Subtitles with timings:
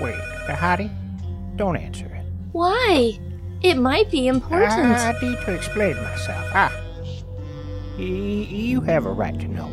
[0.00, 0.14] Wait,
[0.48, 0.90] Hottie,
[1.56, 2.24] don't answer it.
[2.52, 3.18] Why?
[3.62, 4.70] It might be important.
[4.72, 6.46] I need to explain myself.
[6.54, 6.72] Ah,
[7.98, 9.68] y- you have a right to know.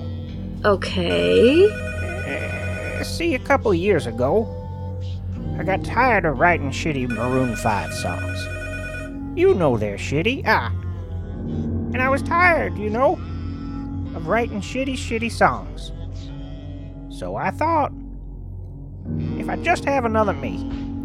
[0.66, 1.68] Okay.
[1.70, 4.48] Uh, see, a couple years ago,
[5.60, 8.48] I got tired of writing shitty Maroon 5 songs.
[9.38, 10.72] You know they're shitty, ah.
[11.94, 13.14] And I was tired, you know,
[14.16, 15.92] of writing shitty, shitty songs.
[17.16, 17.92] So I thought,
[19.46, 20.58] if I just have another me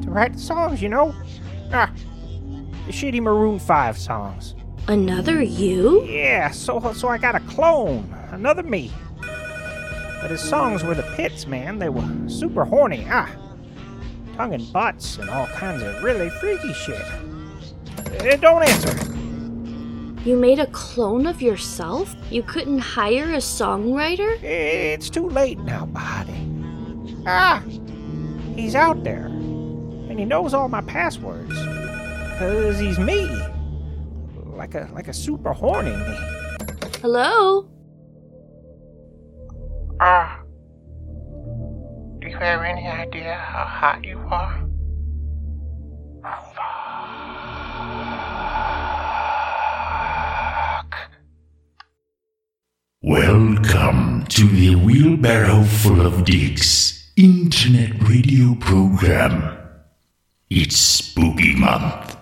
[0.03, 1.15] to write the songs, you know,
[1.75, 1.93] ah,
[2.87, 4.55] the shitty Maroon 5 songs.
[4.89, 6.03] Another you?
[6.05, 8.91] Yeah, so so I got a clone, another me.
[10.23, 11.79] But his songs were the pits, man.
[11.79, 13.07] They were super horny.
[13.11, 13.31] Ah,
[14.37, 17.05] tonguing butts and all kinds of really freaky shit.
[18.23, 19.13] Eh, don't answer.
[20.27, 22.15] You made a clone of yourself?
[22.31, 24.43] You couldn't hire a songwriter?
[24.43, 26.47] It's too late now, Body.
[27.27, 27.63] Ah,
[28.61, 31.55] he's out there, and he knows all my passwords.
[32.39, 33.27] Cause he's me,
[34.45, 36.17] like a like a super horny me.
[37.01, 37.69] Hello?
[40.01, 40.41] Ah.
[42.21, 44.67] Do you have any idea how hot you are?
[46.23, 46.71] Fuck.
[53.03, 59.55] Welcome to the Wheelbarrow Full of Dicks internet radio program.
[60.49, 62.20] It's spooky month.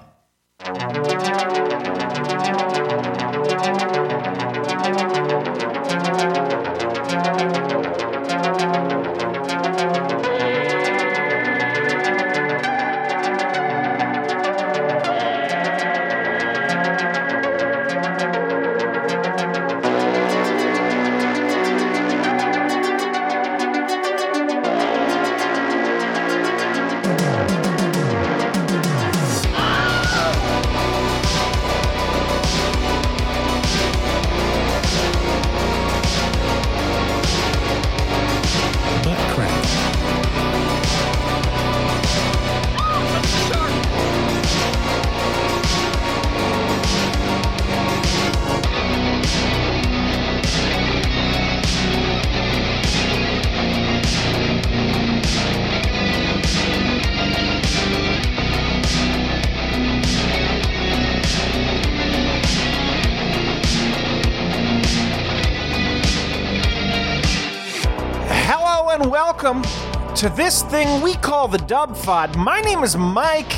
[70.19, 72.35] To this thing we call the Dub Fod.
[72.35, 73.53] My name is Mike.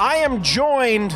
[0.00, 1.14] I am joined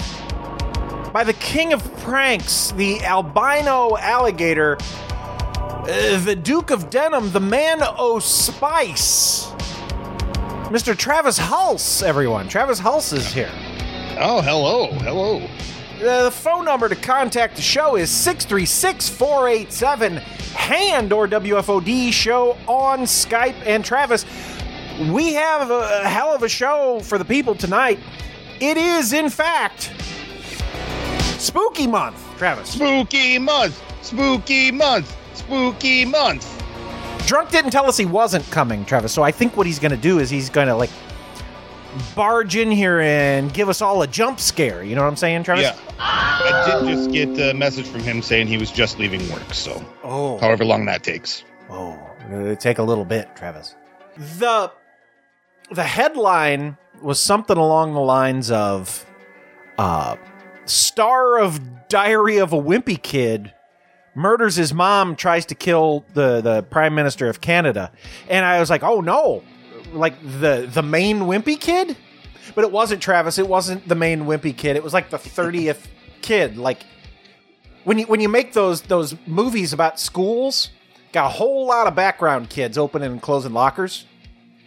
[1.12, 7.80] by the king of pranks, the albino alligator, uh, the Duke of Denim, the man
[7.82, 9.46] o' spice,
[10.70, 10.96] Mr.
[10.96, 12.46] Travis Hulse, everyone.
[12.46, 13.50] Travis Hulse is here.
[14.20, 15.48] Oh, hello, hello.
[16.00, 20.16] Uh, the phone number to contact the show is 636 487
[20.54, 23.54] HAND or WFOD show on Skype.
[23.64, 24.24] And Travis,
[25.12, 27.98] we have a, a hell of a show for the people tonight.
[28.60, 29.92] It is, in fact,
[31.38, 32.70] Spooky Month, Travis.
[32.70, 36.50] Spooky month, spooky month, spooky month.
[37.26, 39.12] Drunk didn't tell us he wasn't coming, Travis.
[39.12, 40.90] So I think what he's going to do is he's going to, like,
[42.14, 44.82] barge in here and give us all a jump scare.
[44.82, 45.64] You know what I'm saying, Travis?
[45.64, 45.78] Yeah.
[45.98, 49.82] I did just get a message from him saying he was just leaving work, so
[50.02, 50.38] Oh.
[50.38, 51.44] however long that takes.
[51.70, 51.98] Oh,
[52.30, 53.74] it'll take a little bit, Travis.
[54.38, 54.70] The
[55.70, 59.04] the headline was something along the lines of
[59.78, 60.16] uh
[60.64, 63.52] star of Diary of a Wimpy Kid
[64.14, 67.90] murders his mom, tries to kill the the Prime Minister of Canada.
[68.28, 69.42] And I was like, "Oh no."
[69.92, 71.96] Like the the main Wimpy Kid?
[72.54, 74.76] But it wasn't Travis, it wasn't the main Wimpy Kid.
[74.76, 75.86] It was like the 30th
[76.22, 76.86] kid like
[77.84, 80.70] when you when you make those those movies about schools,
[81.12, 84.06] got a whole lot of background kids opening and closing lockers.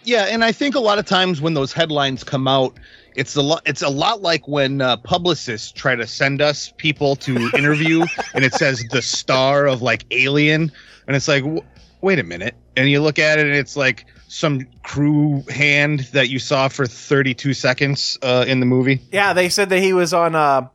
[0.08, 2.74] Yeah, and I think a lot of times when those headlines come out,
[3.16, 3.62] it's a lot.
[3.66, 8.46] It's a lot like when uh, publicists try to send us people to interview, and
[8.46, 10.72] it says the star of like Alien,
[11.08, 11.62] and it's like, w-
[12.00, 16.30] wait a minute, and you look at it, and it's like some crew hand that
[16.30, 19.02] you saw for 32 seconds uh, in the movie.
[19.12, 20.70] Yeah, they said that he was on uh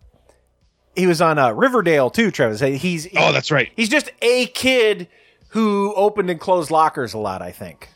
[0.94, 2.60] he was on uh, Riverdale too, Travis.
[2.60, 3.72] He's Oh, that's right.
[3.76, 5.08] he's just a kid
[5.48, 7.88] who opened and closed lockers a lot, I think.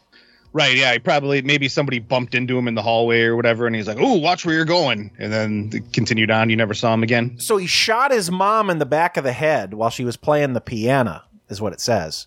[0.56, 3.76] Right, yeah, he probably maybe somebody bumped into him in the hallway or whatever, and
[3.76, 6.48] he's like, "Oh, watch where you're going," and then continued on.
[6.48, 7.38] You never saw him again.
[7.38, 10.54] So he shot his mom in the back of the head while she was playing
[10.54, 12.26] the piano, is what it says.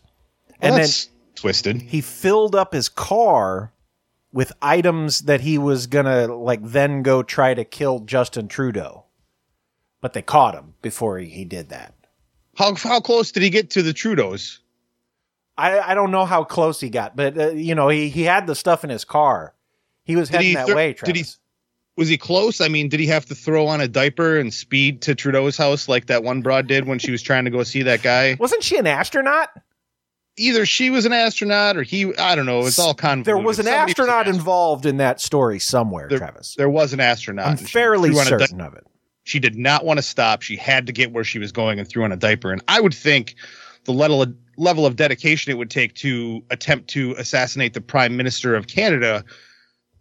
[0.61, 0.89] Well, and then
[1.33, 1.81] twisted.
[1.81, 3.73] he filled up his car
[4.31, 9.05] with items that he was gonna like then go try to kill Justin Trudeau,
[10.01, 11.95] but they caught him before he, he did that.
[12.55, 14.59] How how close did he get to the Trudeaus?
[15.59, 18.47] I, I don't know how close he got, but uh, you know he he had
[18.47, 19.53] the stuff in his car.
[20.03, 20.93] He was heading he that thro- way.
[20.93, 21.39] did he- Travis.
[21.97, 22.61] Was he close?
[22.61, 25.89] I mean, did he have to throw on a diaper and speed to Trudeau's house
[25.89, 28.37] like that one broad did when she was trying to go see that guy?
[28.39, 29.49] Wasn't she an astronaut?
[30.37, 32.15] Either she was an astronaut or he.
[32.15, 32.61] I don't know.
[32.65, 33.25] It's all convoluted.
[33.25, 36.55] There was an Somebody astronaut an involved in that story somewhere, There- Travis.
[36.55, 37.47] There was an astronaut.
[37.47, 38.87] I'm fairly a di- certain of it.
[39.23, 40.41] she did not want to stop.
[40.41, 42.53] She had to get where she was going and threw on a diaper.
[42.53, 43.35] And I would think
[43.83, 48.15] the level of, level of dedication it would take to attempt to assassinate the prime
[48.17, 49.23] minister of Canada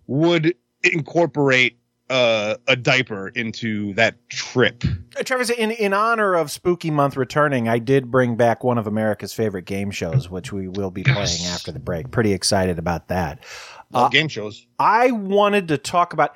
[0.06, 1.78] would incorporate
[2.10, 4.82] uh, a diaper into that trip.
[5.18, 8.86] Uh, Travis, in, in honor of Spooky Month returning, I did bring back one of
[8.86, 11.52] America's favorite game shows, which we will be playing Yes.
[11.54, 12.10] after the break.
[12.10, 13.44] Pretty excited about that.
[13.92, 14.66] Uh, game shows.
[14.78, 16.34] I wanted to talk about.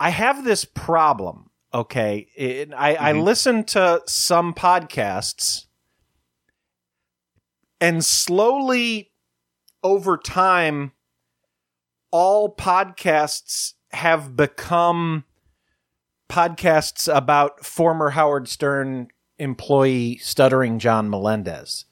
[0.00, 1.50] I have this problem.
[1.72, 3.22] Okay, It- I, I Mhm.
[3.22, 5.66] listen to some podcasts,
[7.82, 9.10] and slowly
[9.82, 10.92] over time,
[12.12, 15.24] all podcasts have become
[16.30, 19.08] podcasts about former Howard Stern
[19.38, 21.84] employee stuttering John Melendez.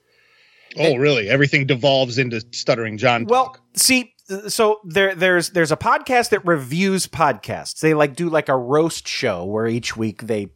[0.79, 1.29] Oh, really?
[1.29, 3.25] Everything devolves into stuttering John.
[3.25, 3.61] Well, talk.
[3.75, 4.15] see,
[4.47, 7.81] so there, there's there's a podcast that reviews podcasts.
[7.81, 10.51] They like do like a roast show where each week they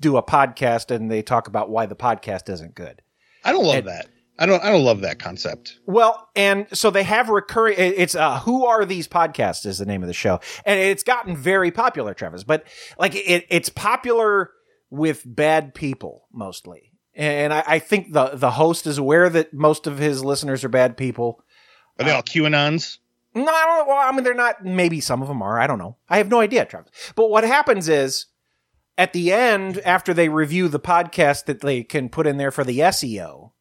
[0.00, 3.00] do a podcast and they talk about why the podcast isn't good.
[3.44, 4.08] I don't love and- that.
[4.38, 4.62] I don't.
[4.64, 5.78] I don't love that concept.
[5.86, 7.76] Well, and so they have recurring.
[7.78, 11.36] It's uh, who are these podcasts is the name of the show, and it's gotten
[11.36, 12.42] very popular, Travis.
[12.42, 12.66] But
[12.98, 14.50] like it, it's popular
[14.90, 19.86] with bad people mostly, and I, I think the the host is aware that most
[19.86, 21.44] of his listeners are bad people.
[22.00, 22.98] Are they all QAnons?
[23.36, 24.64] No, I don't, well, I mean they're not.
[24.64, 25.60] Maybe some of them are.
[25.60, 25.96] I don't know.
[26.08, 26.90] I have no idea, Travis.
[27.14, 28.26] But what happens is,
[28.98, 32.64] at the end, after they review the podcast that they can put in there for
[32.64, 33.52] the SEO,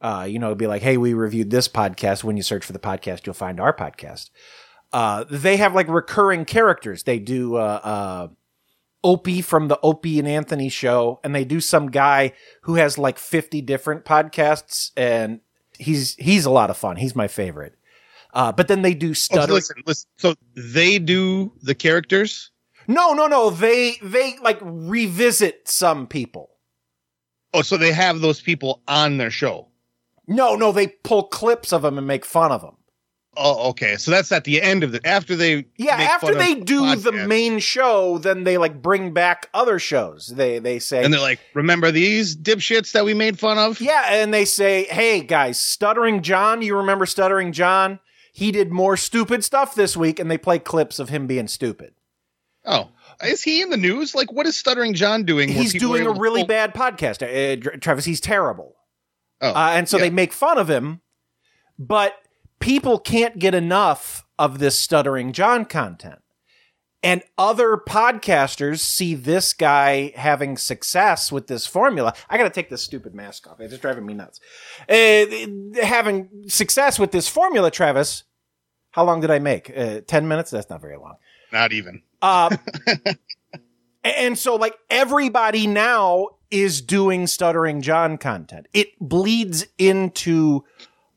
[0.00, 2.72] uh, you know, it'd be like, "Hey, we reviewed this podcast." When you search for
[2.72, 4.30] the podcast, you'll find our podcast.
[4.92, 7.02] Uh, they have like recurring characters.
[7.02, 8.28] They do uh, uh,
[9.04, 13.18] Opie from the Opie and Anthony show, and they do some guy who has like
[13.18, 15.40] fifty different podcasts, and
[15.78, 16.96] he's he's a lot of fun.
[16.96, 17.74] He's my favorite.
[18.34, 20.08] Uh, but then they do Oh, so listen, listen.
[20.16, 22.50] So they do the characters.
[22.86, 23.50] no, no, no.
[23.50, 26.50] They they like revisit some people.
[27.54, 29.68] Oh, so they have those people on their show.
[30.28, 30.70] No, no.
[30.72, 32.76] They pull clips of them and make fun of them.
[33.40, 33.96] Oh, okay.
[33.96, 36.54] So that's at the end of the after they Yeah, make after fun of they
[36.56, 40.26] do the main show, then they like bring back other shows.
[40.34, 44.06] They they say and they're like, "Remember these dipshits that we made fun of?" Yeah,
[44.08, 48.00] and they say, "Hey guys, Stuttering John, you remember Stuttering John?
[48.32, 51.94] He did more stupid stuff this week," and they play clips of him being stupid.
[52.64, 52.88] Oh,
[53.24, 54.16] is he in the news?
[54.16, 55.48] Like, what is Stuttering John doing?
[55.48, 58.04] He's doing a really pull- bad podcast, uh, Travis.
[58.04, 58.74] He's terrible,
[59.40, 60.04] Oh, uh, and so yeah.
[60.04, 61.00] they make fun of him.
[61.78, 62.14] But
[62.60, 66.20] people can't get enough of this Stuttering John content.
[67.00, 72.12] And other podcasters see this guy having success with this formula.
[72.28, 73.60] I got to take this stupid mask off.
[73.60, 74.40] It's driving me nuts.
[74.88, 75.26] Uh,
[75.80, 78.24] having success with this formula, Travis.
[78.90, 79.70] How long did I make?
[79.76, 80.50] Uh, 10 minutes?
[80.50, 81.16] That's not very long.
[81.52, 82.02] not even.
[82.20, 82.56] Uh,
[84.04, 88.66] and so, like, everybody now is doing Stuttering John content.
[88.72, 90.64] It bleeds into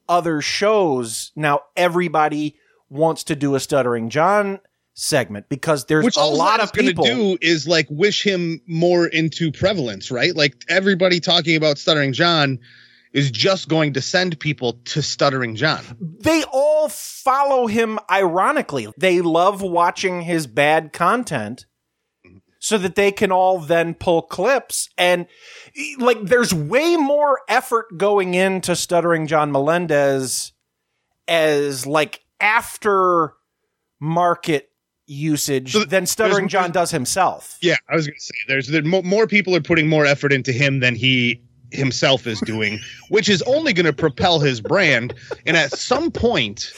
[0.09, 1.31] other shows.
[1.35, 2.57] Now, everybody
[2.89, 4.59] wants to do a Stuttering John
[4.93, 7.05] segment because there's Which a lot of people.
[7.05, 10.35] do is like wish him more into prevalence, right?
[10.35, 12.59] Like everybody talking about Stuttering John
[13.13, 15.83] is just going to send people to Stuttering John.
[16.19, 18.87] they all follow him ironically.
[18.97, 21.65] They love watching his bad content
[22.63, 25.25] so that they can all then pull clips and
[25.97, 30.53] like there's way more effort going into stuttering John Melendez
[31.27, 33.33] as like after
[33.99, 34.69] market
[35.07, 37.57] usage So than stuttering John does himself.
[37.61, 40.31] Yeah, I was going to say there's there, mo- more people are putting more effort
[40.31, 41.41] into him than he
[41.71, 45.15] himself is doing, which is only going to propel his brand.
[45.47, 46.71] And at some point,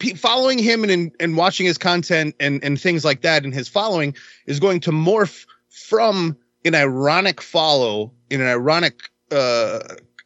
[0.00, 3.68] pe- following him and and watching his content and and things like that, and his
[3.68, 4.16] following
[4.46, 9.78] is going to morph from an ironic follow in an ironic uh,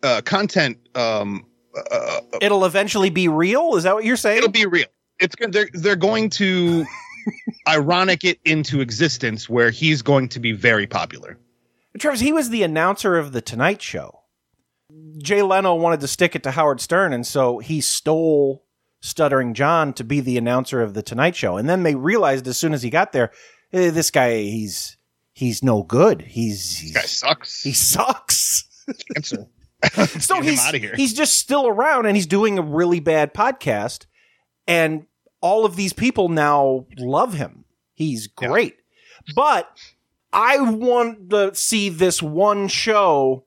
[0.02, 0.78] uh, content.
[0.94, 1.44] Um,
[1.90, 3.76] uh, It'll eventually be real.
[3.76, 4.38] Is that what you're saying?
[4.38, 4.86] it'll be real.
[5.20, 6.86] It's gonna they're they're going to
[7.68, 11.38] ironic it into existence where he's going to be very popular.
[11.98, 14.20] Travis, he was the announcer of the Tonight Show.
[15.18, 18.63] Jay Leno wanted to stick it to Howard Stern, and so he stole
[19.04, 22.56] Stuttering John to be the announcer of the Tonight Show, and then they realized as
[22.56, 23.30] soon as he got there,
[23.72, 24.96] eh, this guy he's
[25.34, 26.22] he's no good.
[26.22, 27.62] He's, This guy sucks.
[27.62, 28.64] he sucks.
[29.14, 29.46] cancer.
[30.20, 34.06] so he's he's just still around and he's doing a really bad podcast
[34.66, 35.04] and
[35.42, 38.48] all of these people now love him he's Yeah.
[38.48, 38.76] great
[39.36, 39.68] but
[40.32, 43.44] i want to see this one show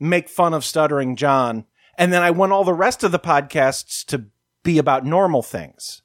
[0.00, 1.66] make fun of stuttering john
[1.98, 4.24] and then i want all the rest of the podcasts to
[4.68, 6.02] be about normal things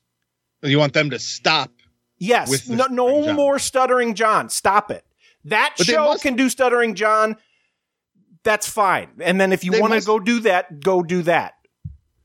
[0.62, 1.70] You want them to stop.
[2.18, 5.04] yes no, no more stuttering john stop it
[5.46, 7.36] that But show must- can do stuttering john
[8.44, 11.54] that's fine and then if you want to must- go do that go do that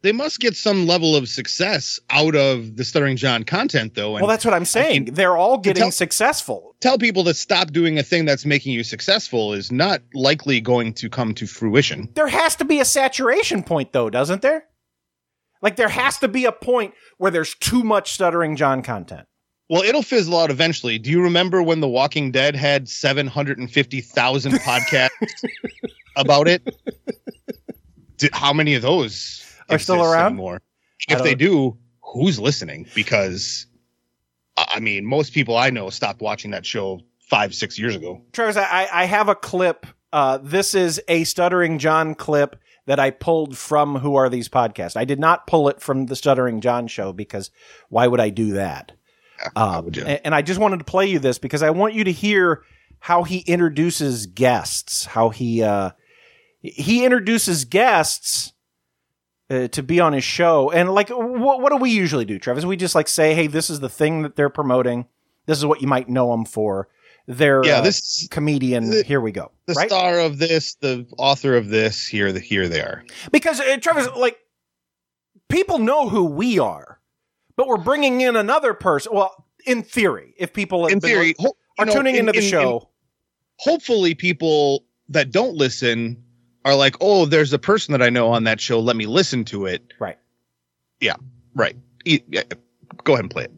[0.03, 4.15] They must get some level of success out of the Stuttering John content, though.
[4.15, 5.07] And Well, that's what I'm saying.
[5.07, 6.77] mean, They're all getting tell- successful.
[6.79, 10.95] tell people to stop doing a thing that's making you successful is not likely going
[11.01, 12.09] to come to fruition.
[12.15, 14.63] There has to be a saturation point, though, doesn't there?
[15.63, 19.27] Like there has to be a point where there's too much stuttering John content.
[19.71, 20.99] Well, it'll fizzle out eventually.
[20.99, 25.11] Do you remember when The Walking Dead had 750,000 podcasts
[26.17, 26.63] about it?
[28.17, 30.27] Did, how many of those Are still around?
[30.33, 30.63] Anymore?
[31.09, 32.87] If they don't- who's listening?
[32.95, 33.67] Because,
[34.57, 38.23] I I mean, most people I know stopped watching that show five, six years ago.
[38.33, 39.87] Travis, I, I have a clip.
[40.13, 42.57] Uh, this is a stuttering John clip
[42.89, 44.97] that I pulled from Who Are These Podcasts.
[44.97, 47.51] I did not pull it from the Stuttering John show because
[47.91, 48.93] why would I do that?
[49.55, 52.11] Um, and, and I just wanted to play you this because I want you to
[52.11, 52.65] hear
[52.99, 55.05] how he introduces guests.
[55.05, 55.91] How he uh,
[56.61, 58.53] he introduces guests
[59.49, 62.65] uh, to be on his show, and like, what what do we usually do, Travis?
[62.65, 65.07] We just like say, hey, this is the thing that they're promoting.
[65.47, 66.89] This is what you might know them for.
[67.31, 68.89] They're yeah, uh, this comedian.
[68.91, 69.53] the- here we go.
[69.67, 69.89] the right?
[69.89, 72.07] star of this, the author of this.
[72.07, 73.05] Here, the here they are.
[73.31, 74.39] because uh, Travis, like,
[75.49, 76.99] people know who we are,
[77.57, 79.13] but we're bringing in another person.
[79.15, 82.39] Well, in theory, if people In been- theory, ho- are know, tuning in- into the
[82.39, 82.89] in- in- show.
[83.57, 86.23] hopefully people that don't listen
[86.65, 88.81] are like, oh, there's a person that I know on that show.
[88.81, 89.93] Let me listen to it.
[89.99, 90.19] Right.
[91.01, 91.15] Yeah.
[91.55, 91.77] Right.
[92.07, 92.43] E- yeah,
[93.05, 93.53] Go ahead and play it.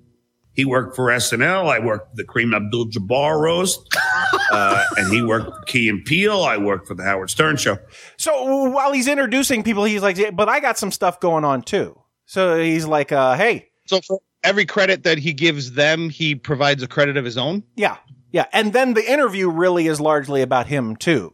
[0.60, 1.70] He worked for SNL.
[1.70, 3.88] I worked for the Kareem Abdul-Jabbar roast,
[4.52, 6.42] uh, and he worked for Key and Peele.
[6.42, 7.78] I worked for the Howard Stern show.
[8.18, 11.62] So while he's introducing people, he's like, "Yeah, "But I got some stuff going on
[11.62, 16.34] too." So he's like, uh, "Hey, So for every credit that he gives them, he
[16.34, 17.62] provides a credit of his own.
[17.74, 17.96] yeah,
[18.30, 21.32] yeah," and then the interview really is largely about him too.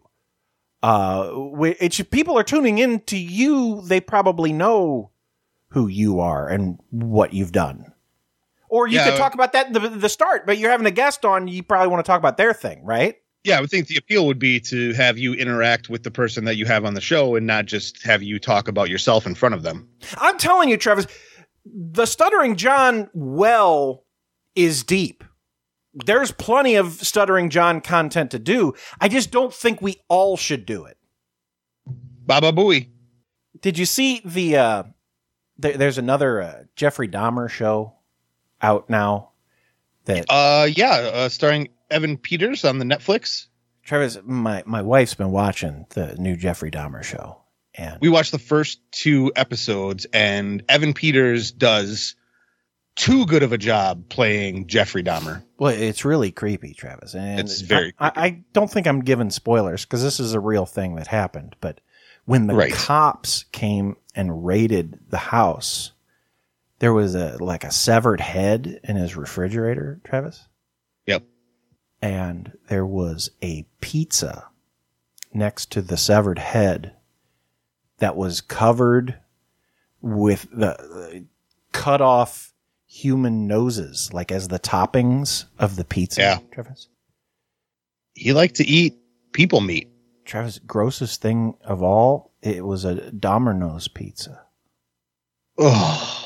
[0.85, 1.31] Uh,
[1.81, 3.83] it's people are tuning in to you.
[3.83, 5.11] They probably know
[5.71, 7.93] who you are and what you've done.
[8.69, 9.11] Or you Yeah.
[9.11, 11.49] could talk about that the, the start, but you're having a guest on.
[11.49, 13.17] You probably want to talk about their thing, right?
[13.45, 16.45] Yeah, I would think the appeal would be to have you interact with the person
[16.47, 19.37] that you have on the show and not just have you talk about yourself in
[19.37, 19.89] front of them.
[20.19, 21.07] I'm telling you, Travis,
[21.65, 24.05] the Stuttering John well
[24.57, 25.23] is deep.
[25.95, 28.75] There's plenty of Stuttering John content to do.
[29.01, 30.97] I just don't think we all should do it.
[31.87, 32.89] Baba Booey.
[33.61, 34.57] Did you see the?
[34.57, 34.83] Uh,
[35.57, 37.95] there, there's another uh, Jeffrey Dahmer show
[38.67, 39.31] out now.
[40.07, 43.47] That Uh, yeah, uh, starring Evan Peters on the Netflix.
[43.85, 47.41] Travis, my my wife's been watching the new Jeffrey Dahmer show,
[47.75, 52.17] and We watched the first two episodes, and Evan Peters does
[52.97, 55.43] too good of a job playing Jeffrey Dahmer.
[55.59, 57.15] Well, it's really creepy, Travis.
[57.15, 60.41] And It's very I, I, I don't think I'm giving spoilers because this is a
[60.41, 61.57] real thing that happened.
[61.61, 61.81] But
[62.25, 62.73] when the Right.
[62.73, 65.93] cops came and raided the house,
[66.79, 70.47] there was a like a severed head in his refrigerator, Travis.
[71.07, 71.25] Yep.
[72.03, 74.49] And there was a pizza
[75.33, 76.95] next to the severed head
[77.99, 79.19] that was covered
[80.01, 81.27] with the
[81.73, 82.53] cut off
[82.87, 86.21] human noses, like as the toppings of the pizza.
[86.21, 86.39] Yeah.
[86.53, 86.89] Travis.
[88.15, 88.99] He liked to eat
[89.33, 89.91] people meat.
[90.25, 94.43] Travis, grossest thing of all, it was a Domino's pizza.
[95.59, 96.26] Oh.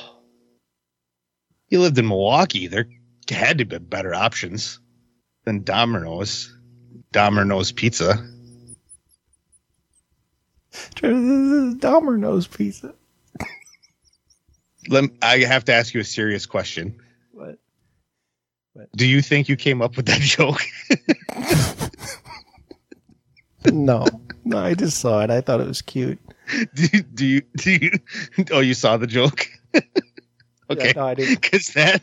[1.70, 2.66] He lived in Milwaukee.
[2.66, 2.86] There
[3.30, 4.80] had to be better options
[5.44, 6.54] than Domino's.
[7.12, 8.14] Domino's pizza.
[10.94, 12.94] Travis, this is Domino's pizza.
[14.88, 17.00] Let I have to ask you a serious question.
[17.32, 17.58] What?
[18.96, 20.62] Do you think you came up with that joke?
[23.72, 24.06] No,
[24.44, 25.30] no, I just saw it.
[25.30, 26.18] I thought it was cute.
[26.74, 27.90] do, do you do you
[28.50, 29.46] oh you saw the joke?
[30.70, 30.86] okay.
[30.88, 31.40] Yeah, no, I didn't.
[31.40, 32.02] Because that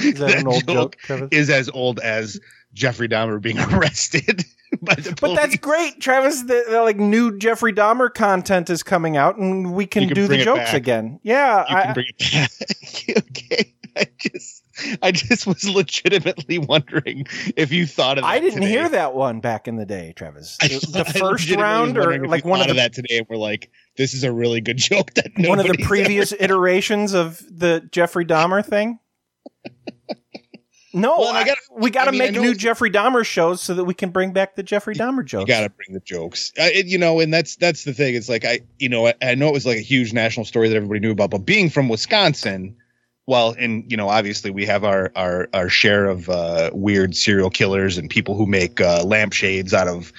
[0.00, 2.40] Is that that an old joke joke, is as old as
[2.72, 4.44] Jeffrey Dahmer being arrested.
[4.82, 6.42] by the But that's great, Travis.
[6.42, 10.26] The, the, like new Jeffrey Dahmer content is coming out, and we can, can do
[10.28, 10.74] the jokes back.
[10.74, 11.20] again.
[11.22, 12.18] Yeah, You I, can bring it
[13.08, 13.24] back.
[13.30, 13.74] okay.
[13.96, 14.64] I just
[15.02, 18.68] I just was legitimately wondering if you thought of that I didn't today.
[18.68, 20.56] hear that one back in the day, Travis.
[20.62, 24.24] The first round, or like one of the that today, and we're like, this is
[24.24, 28.98] a really good joke that one of the previous iterations of the Jeffrey Dahmer thing.
[30.92, 33.62] No, Well, I I- gotta- we got to I mean, make new Jeffrey Dahmer shows
[33.62, 35.48] so that we can bring back the Jeffrey Dahmer jokes.
[35.48, 38.16] You got to bring the jokes, I, it- you know, and that's that's the thing.
[38.16, 40.68] It's like I, you know, I, I know it was like a huge national story
[40.68, 42.74] that everybody knew about, but being from Wisconsin,
[43.28, 47.50] well, and you know, obviously we have our our our share of uh, weird serial
[47.50, 50.12] killers and people who make uh, lampshades out of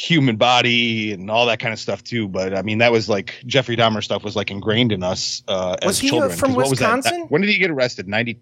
[0.00, 2.28] human body and all that kind of stuff too.
[2.28, 5.76] But I mean, that was like Jeffrey Dahmer stuff was like ingrained in us uh,
[5.82, 6.30] as Was he, uh, children.
[6.38, 6.94] from 'Cause what was that?
[6.96, 7.26] Wisconsin?
[7.28, 8.06] When did he get arrested?
[8.08, 8.40] Ninety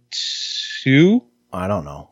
[0.84, 1.22] two.
[1.52, 2.10] I don't know.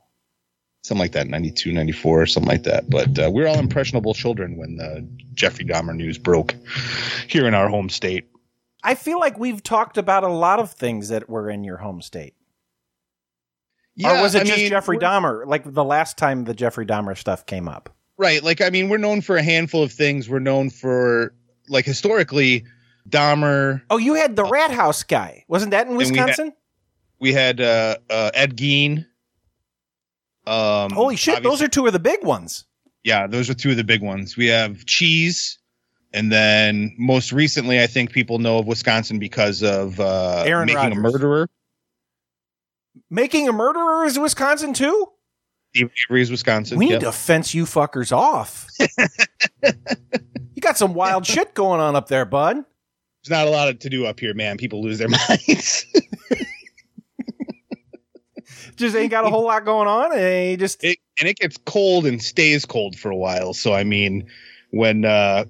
[0.82, 4.12] something like that 92 94 or something like that but uh, we were all impressionable
[4.14, 6.54] children when the jeffrey dahmer news broke
[7.26, 8.28] here in our home state
[8.82, 12.02] I feel like we've talked about a lot of things that were in your home
[12.02, 12.34] state.
[14.04, 15.46] or was it I just mean, Jeffrey Dahmer?
[15.46, 17.94] Like the last time the Jeffrey Dahmer stuff came up.
[18.16, 21.35] Right like i mean we're known for a handful of things we're known for
[21.68, 22.64] like historically
[23.09, 25.44] dahmer Oh, you had the Rat House guy.
[25.49, 26.52] Wasn't that in we had- Wisconsin?
[27.21, 29.06] we had uh, uh ed gein
[30.47, 32.64] um Holy shit, those are two of the big ones.
[33.02, 35.59] yeah those are two of the big ones we have cheese
[36.12, 40.92] and then most recently i think people know of wisconsin because of uh Aaron making
[40.92, 41.49] a murderer
[43.11, 45.09] Making a murderer is Wisconsin too?
[45.74, 46.78] Steve Avery's Wisconsin.
[46.78, 47.00] We need Yep.
[47.02, 48.68] to fence you fuckers off.
[48.78, 52.56] you got some wild shit going on up there, bud.
[52.56, 54.56] There's not a lot to do up here, man.
[54.56, 55.84] People lose their minds.
[58.76, 60.16] Just ain't got a whole lot going on.
[60.18, 63.54] And just it, and it gets cold and stays cold for a while.
[63.54, 64.26] So I mean,
[64.70, 65.44] when uh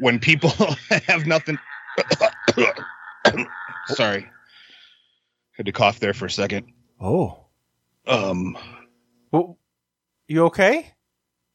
[0.00, 0.50] when people
[1.08, 1.58] have nothing
[3.88, 4.28] sorry.
[5.56, 6.72] Had to cough there for a second.
[7.00, 7.46] oh,
[8.06, 8.56] Um
[9.32, 9.58] well,
[10.28, 10.92] you okay?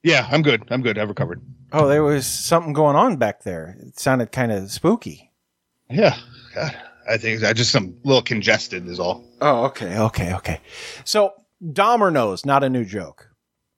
[0.03, 0.63] yeah, I'm good.
[0.69, 0.97] I'm good.
[0.97, 1.41] I've recovered.
[1.71, 3.77] Oh, there was something going on back there.
[3.79, 5.31] It sounded kind of spooky.
[5.89, 6.17] Yeah.
[6.53, 6.77] God.
[7.09, 9.25] I think I just some little congested is all.
[9.41, 10.61] Oh, okay, okay, okay.
[11.03, 11.33] So
[11.63, 13.29] Dahmer knows, not a new joke.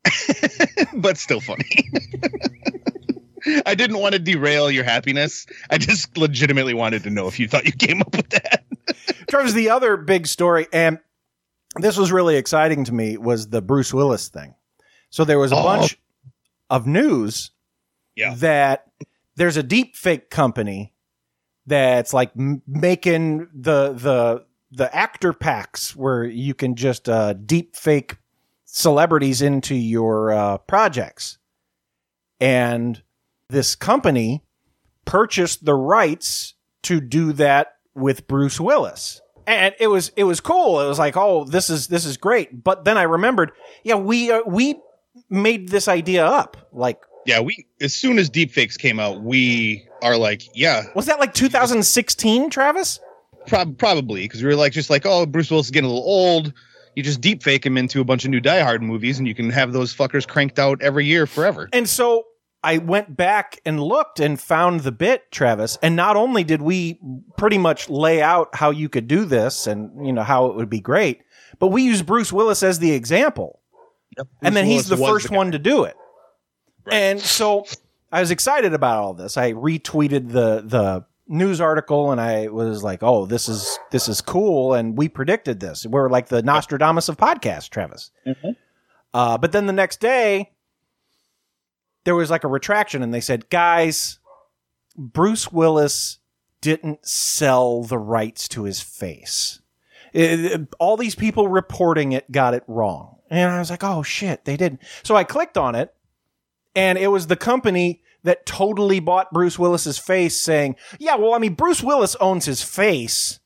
[0.96, 1.90] but still funny.
[3.66, 5.46] I didn't want to derail your happiness.
[5.70, 8.64] I just legitimately wanted to know if you thought you came up with that.
[9.30, 11.00] Travis, the other big story, and
[11.78, 14.56] this was really exciting to me, was the Bruce Willis thing.
[15.10, 15.64] So there was a Oh.
[15.64, 15.98] bunch
[16.70, 17.52] of news
[18.16, 18.34] Yeah.
[18.36, 18.86] that
[19.36, 20.94] there's a deep fake company
[21.68, 27.76] that's like m- making the the the actor packs where you can just uh, deep
[27.76, 28.18] fake
[28.66, 31.38] celebrities into your uh, projects,
[32.40, 33.02] and
[33.50, 34.44] this company
[35.06, 39.22] purchased the rights to do that with Bruce Willis.
[39.48, 40.82] And it was it was cool.
[40.82, 42.64] It was like, oh, this is this is great.
[42.64, 43.52] But then I remembered,
[43.84, 44.76] yeah, we uh, we
[45.30, 46.58] made this idea up.
[46.72, 51.20] Like, Yeah, we as soon as deepfakes came out, we are like, yeah, was that
[51.20, 53.00] like 2016, Travis?
[53.48, 56.08] prob- probably because we were like, just like, oh, Bruce Willis is getting a little
[56.08, 56.54] old.
[56.96, 59.50] You just deepfake him into a bunch of new Die Hard movies, and you can
[59.50, 61.70] have those fuckers cranked out every year forever.
[61.74, 62.24] And so
[62.64, 65.78] I went back and looked and found the bit, Travis.
[65.82, 67.00] And not only did we
[67.38, 70.70] pretty much lay out how you could do this and you know how it would
[70.70, 71.22] be great,
[71.60, 73.62] but we used Bruce Willis as the example.
[74.42, 75.96] And then he's the first the one to do it.
[76.86, 76.94] Right.
[76.96, 77.66] And so
[78.12, 79.38] I was excited about all this.
[79.38, 84.22] I retweeted the the news article and I was like, "Oh, this is this is
[84.22, 85.86] cool." And we predicted this.
[85.86, 88.12] We're like the Nostradamus of podcasts, Travis.
[89.14, 90.52] Uh, but then the next day,
[92.04, 94.20] there was like a retraction, and they said, "Guys,
[94.98, 96.20] Bruce Willis
[96.62, 99.62] didn't sell the rights to his face."
[100.14, 103.15] It- it- all these people reporting it got it wrong.
[103.30, 104.82] And I was like, oh shit, they didn't.
[105.04, 105.94] So I clicked on it,
[106.76, 111.38] and it was the company that totally bought Bruce Willis's face saying, yeah, well, I
[111.38, 113.40] mean, Bruce Willis owns his face.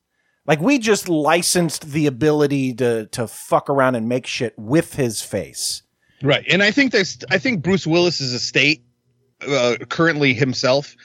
[0.46, 5.22] Like we just licensed the ability to to fuck around and make shit with his
[5.22, 5.82] face.
[6.22, 6.44] Right.
[6.50, 8.84] And I think this I think Bruce Willis's estate
[9.46, 10.96] uh, currently himself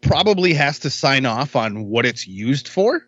[0.00, 3.02] probably has to sign off on what it's used for.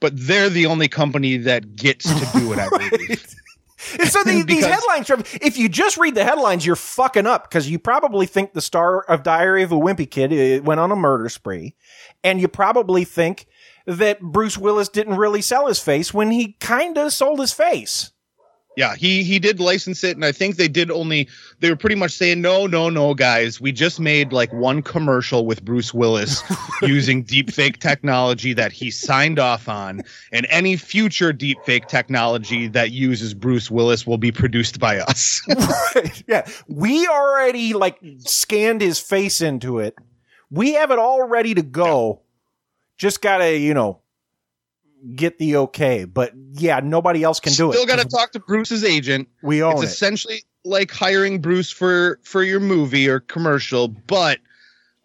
[0.00, 3.34] But they're the only company that gets to do it, I believe.
[3.98, 7.48] And so the, these headlines, Trevor, if you just read the headlines, you're fucking up
[7.48, 10.92] because you probably think the star of Diary of a Wimpy Kid uh, went on
[10.92, 11.74] a murder spree,
[12.22, 13.46] and you probably think
[13.86, 18.11] that Bruce Willis didn't really sell his face when he kind of sold his face.
[18.76, 21.28] Yeah, he he did license it, and I think they did only.
[21.60, 25.44] They were pretty much saying, "No, no, no, guys, we just made like one commercial
[25.44, 26.42] with Bruce Willis
[26.82, 33.34] using deepfake technology that he signed off on, and any future deepfake technology that uses
[33.34, 35.42] Bruce Willis will be produced by us."
[35.94, 36.24] right.
[36.26, 39.94] yeah, we already like scanned his face into it.
[40.50, 42.22] We have it all ready to go.
[42.96, 44.01] Just gotta, you know,
[45.14, 46.04] get the okay.
[46.04, 47.74] But yeah, nobody else can do it.
[47.74, 49.28] Still got to talk to Bruce's agent.
[49.42, 49.86] We own it's it.
[49.86, 54.38] essentially like hiring Bruce for for your movie or commercial, but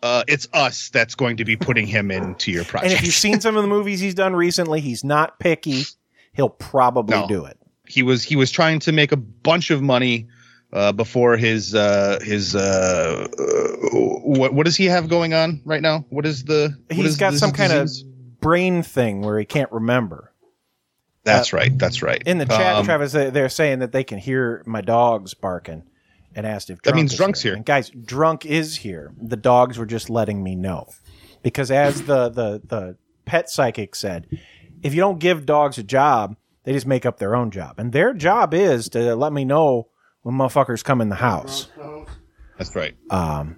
[0.04, 2.92] uh, it's us that's going to be putting him into your project.
[2.92, 5.84] And if you've seen some of the movies he's done recently, he's not picky.
[6.34, 7.28] He'll probably No.
[7.28, 7.58] do it.
[7.88, 10.28] he was he was trying to make a bunch of money
[10.74, 15.82] uh, before his uh, his uh, uh, what what does he have going on right
[15.82, 16.06] now?
[16.10, 17.90] What is the what He's is got some kind of
[18.40, 20.34] brain thing where he can't remember.
[21.24, 21.78] That's right.
[21.78, 22.22] That's right.
[22.26, 25.84] In the chat, Um, Travis, they- they're saying that they can hear my dogs barking
[26.36, 27.54] and asked if That means is drunk's here.
[27.54, 29.12] And guys, drunk is here.
[29.22, 30.88] The dogs were just letting me know
[31.44, 34.28] because as the the the pet psychic said,
[34.84, 37.92] if you don't give dogs a job, they just make up their own job, and
[37.92, 39.88] their job is to let me know
[40.22, 41.68] when motherfuckers come in the house.
[42.58, 42.96] That's right.
[43.10, 43.58] Um,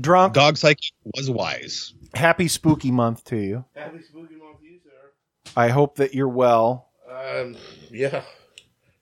[0.00, 0.32] drunk.
[0.34, 1.92] Dog psychic was wise.
[2.16, 3.64] Happy spooky month to you.
[3.74, 5.52] Happy spooky month to you, sir.
[5.56, 6.88] I hope that you're well.
[7.10, 7.56] Um,
[7.90, 8.22] yeah,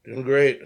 [0.05, 0.63] doing great.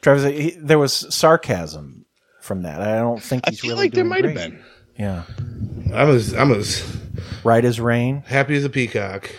[0.00, 2.04] Travis, he, there was sarcasm
[2.40, 2.80] from that.
[2.80, 4.62] I don't think he's I feel really like there doing might have been.
[4.98, 5.22] Yeah.
[5.94, 6.84] I'm as I'm as
[7.44, 8.22] Right as rain.
[8.26, 9.30] happy as a peacock.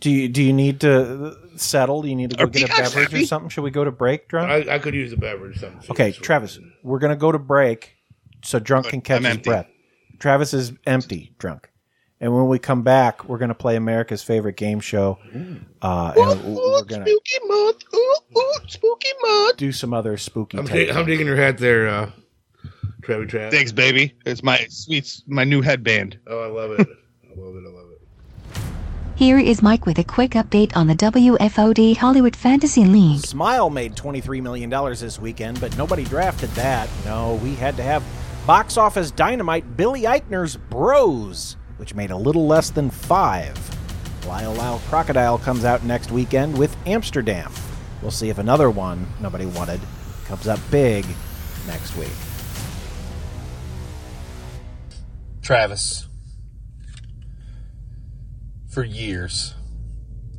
[0.00, 2.02] Do you do you need to settle?
[2.02, 3.48] Do you need to go Are get a peacocks beverage or something?
[3.48, 4.68] Should we go to break, drunk?
[4.68, 5.58] I, I could use a beverage.
[5.58, 5.90] Something.
[5.90, 7.96] okay, Travis, we're gonna go to break
[8.44, 9.50] so drunk can catch I'm his empty.
[9.50, 9.66] breath.
[10.18, 11.70] Travis is empty, drunk.
[12.20, 15.18] And when we come back, we're gonna play America's favorite game show.
[15.82, 17.82] Uh, and we're gonna spooky month.
[17.94, 19.56] Ooh, ooh, spooky month.
[19.58, 20.58] do some other spooky.
[20.58, 22.10] I'm, type dig- I'm digging your hat there, uh,
[23.02, 23.30] Travis.
[23.30, 23.50] Trav.
[23.50, 24.14] Thanks, baby.
[24.24, 26.18] It's my sweet, my new headband.
[26.26, 26.80] Oh, I love it.
[26.80, 27.64] I love it.
[27.66, 27.96] I love it.
[29.16, 33.20] Here is Mike with a quick update on the WFOD Hollywood Fantasy League.
[33.20, 36.88] Smile made $23 million this weekend, but nobody drafted that.
[37.06, 38.02] No, we had to have
[38.46, 43.58] box office dynamite Billy Eichner's Bros, which made a little less than five.
[44.24, 47.52] Lyle Lyle Crocodile comes out next weekend with Amsterdam.
[48.02, 49.80] We'll see if another one nobody wanted
[50.26, 51.04] comes up big
[51.66, 52.12] next week.
[55.42, 56.08] Travis,
[58.68, 59.54] for years,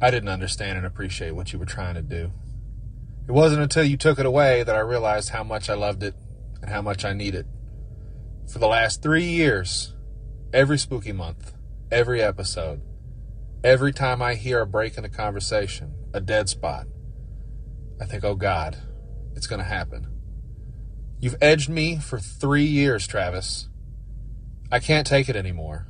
[0.02, 2.32] I didn't understand and appreciate what you were trying to do.
[3.28, 6.15] It wasn't until you took it away that I realized how much I loved it
[6.62, 7.46] and how much I need it.
[8.51, 9.93] For the last three years,
[10.53, 11.53] every spooky month,
[11.91, 12.81] every episode,
[13.62, 16.88] every time I hear a break in a conversation, a dead spot,
[17.99, 18.77] I think, oh God,
[19.36, 20.07] it's going to happen.
[21.19, 23.67] You've edged me for three years, Travis.
[24.71, 25.88] I can't take it anymore.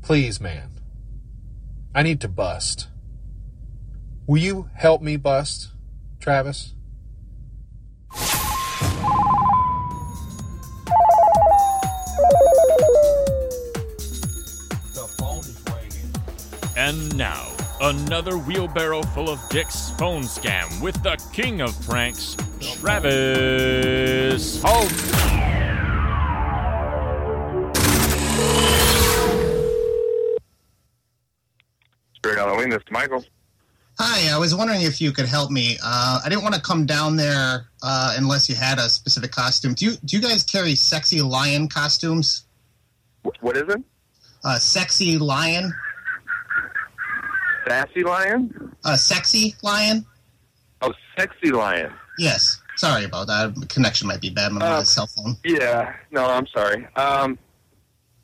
[0.00, 0.70] Please, man.
[1.94, 2.88] I need to bust.
[4.26, 5.68] Will you help me bust,
[6.18, 6.74] Travis?
[16.92, 17.48] And now,
[17.80, 24.90] another wheelbarrow full of dicks phone scam with the king of pranks, Travis Holt.
[32.12, 33.24] Spirit Halloween, this is Michael.
[33.98, 35.78] Hi, I was wondering if you could help me.
[35.82, 39.72] Uh, I didn't want to come down there uh, unless you had a specific costume.
[39.72, 42.44] Do you do you guys carry sexy lion costumes?
[43.40, 43.82] What is it?
[44.44, 45.72] Uh, sexy lion?
[47.66, 48.74] Sassy Lion?
[48.84, 50.04] Uh, sexy lion?
[50.80, 51.92] Oh, Sexy Lion.
[52.18, 52.60] Yes.
[52.76, 53.54] Sorry about that.
[53.54, 55.36] The connection might be bad on my Uh, cell phone.
[55.44, 56.86] Yeah, no, I'm sorry.
[56.96, 57.38] Um,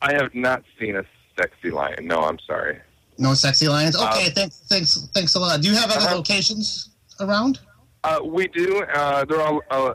[0.02, 1.02] I have not seen a
[1.38, 2.06] Sexy Lion.
[2.06, 2.80] No, I'm sorry.
[3.18, 3.94] No sexy lions.
[3.96, 5.60] uh, Okay, thanks, thanks, thanks a lot.
[5.60, 7.60] Do you have other locations around?
[8.04, 8.82] Uh, we do.
[8.94, 9.92] Uh, they're all uh,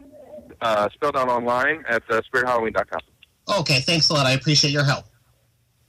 [0.61, 2.99] uh, spelled out online at uh, spirithalloween.com.
[3.59, 4.25] Okay, thanks a lot.
[4.25, 5.05] I appreciate your help.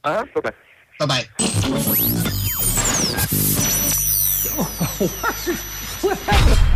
[0.05, 0.25] Uh-huh.
[0.35, 1.07] bye-bye.
[1.07, 2.21] Bye-bye.
[4.99, 5.09] Bye
[6.27, 6.75] bye.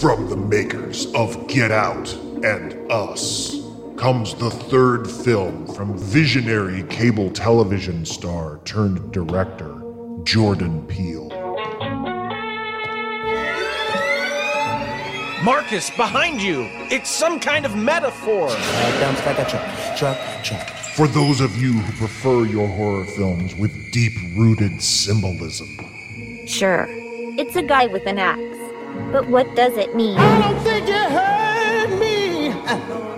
[0.00, 2.12] From the makers of Get Out
[2.44, 3.56] and Us
[3.96, 9.80] comes the third film from visionary cable television star turned director
[10.24, 11.28] Jordan Peele.
[15.44, 16.68] Marcus, behind you!
[16.90, 18.48] It's some kind of metaphor!
[20.94, 25.68] For those of you who prefer your horror films with deep rooted symbolism,
[26.46, 26.86] Sure,
[27.38, 28.58] it's a guy with an axe.
[29.10, 30.18] But what does it mean?
[30.60, 32.48] think you heard me.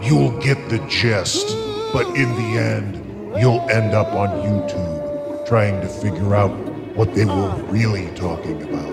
[0.06, 1.56] You'll get the gist,
[1.92, 2.94] but in the end,
[3.40, 6.52] you'll end up on YouTube trying to figure out
[6.94, 8.92] what they were really talking about.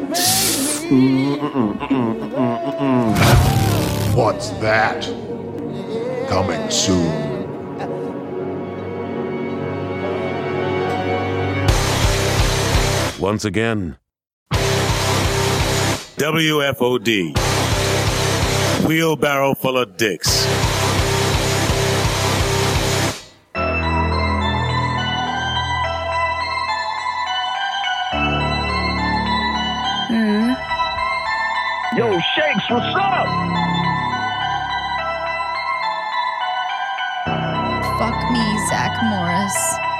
[4.15, 5.05] What's that?
[6.29, 7.30] Coming soon.
[13.21, 13.97] Once again,
[16.17, 17.37] WFOD.
[18.87, 20.43] Wheelbarrow full of dicks.
[30.07, 30.53] Hmm.
[31.95, 33.27] Yo, Shakes, what's up?
[37.99, 39.90] Fuck me, Zach Morris.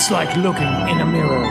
[0.00, 1.42] It's like looking in a mirror.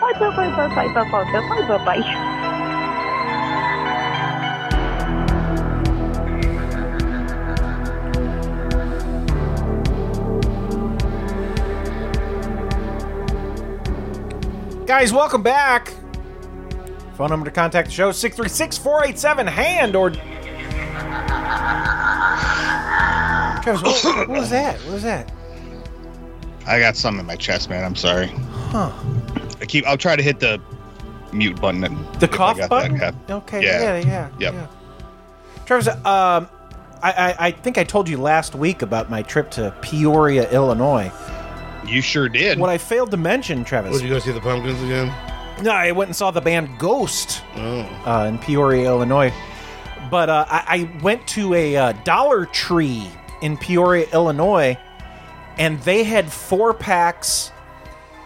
[0.00, 2.04] Bye bye bye bye bye bye bye bye.
[14.86, 15.92] Guys, welcome back.
[17.16, 20.10] Phone number to contact the show 636 487 hand or
[23.62, 24.76] Travis, what, what was that?
[24.80, 25.32] What was that?
[26.66, 27.84] I got some in my chest, man.
[27.84, 28.26] I'm sorry.
[28.26, 28.92] Huh.
[29.60, 29.86] I keep.
[29.86, 30.60] I'll try to hit the
[31.32, 31.82] mute button.
[31.84, 32.98] And The cough button?
[32.98, 33.80] That Okay, Yeah.
[33.80, 34.28] yeah, yeah.
[34.38, 34.54] Yep.
[34.54, 34.66] yeah.
[35.66, 36.48] Travis, um,
[37.02, 41.10] I, I, I think I told you last week about my trip to Peoria, Illinois.
[41.86, 42.58] You sure did.
[42.58, 43.92] What I failed to mention, Travis.
[43.92, 45.06] Was you go see the pumpkins again?
[45.62, 47.80] No, I went and saw the band Ghost Oh.
[48.06, 49.32] uh, in Peoria, Illinois.
[50.10, 50.64] But uh, I,
[50.98, 53.08] I went to a uh, Dollar Tree
[53.42, 54.78] in Peoria, Illinois,
[55.58, 57.52] and they had four packs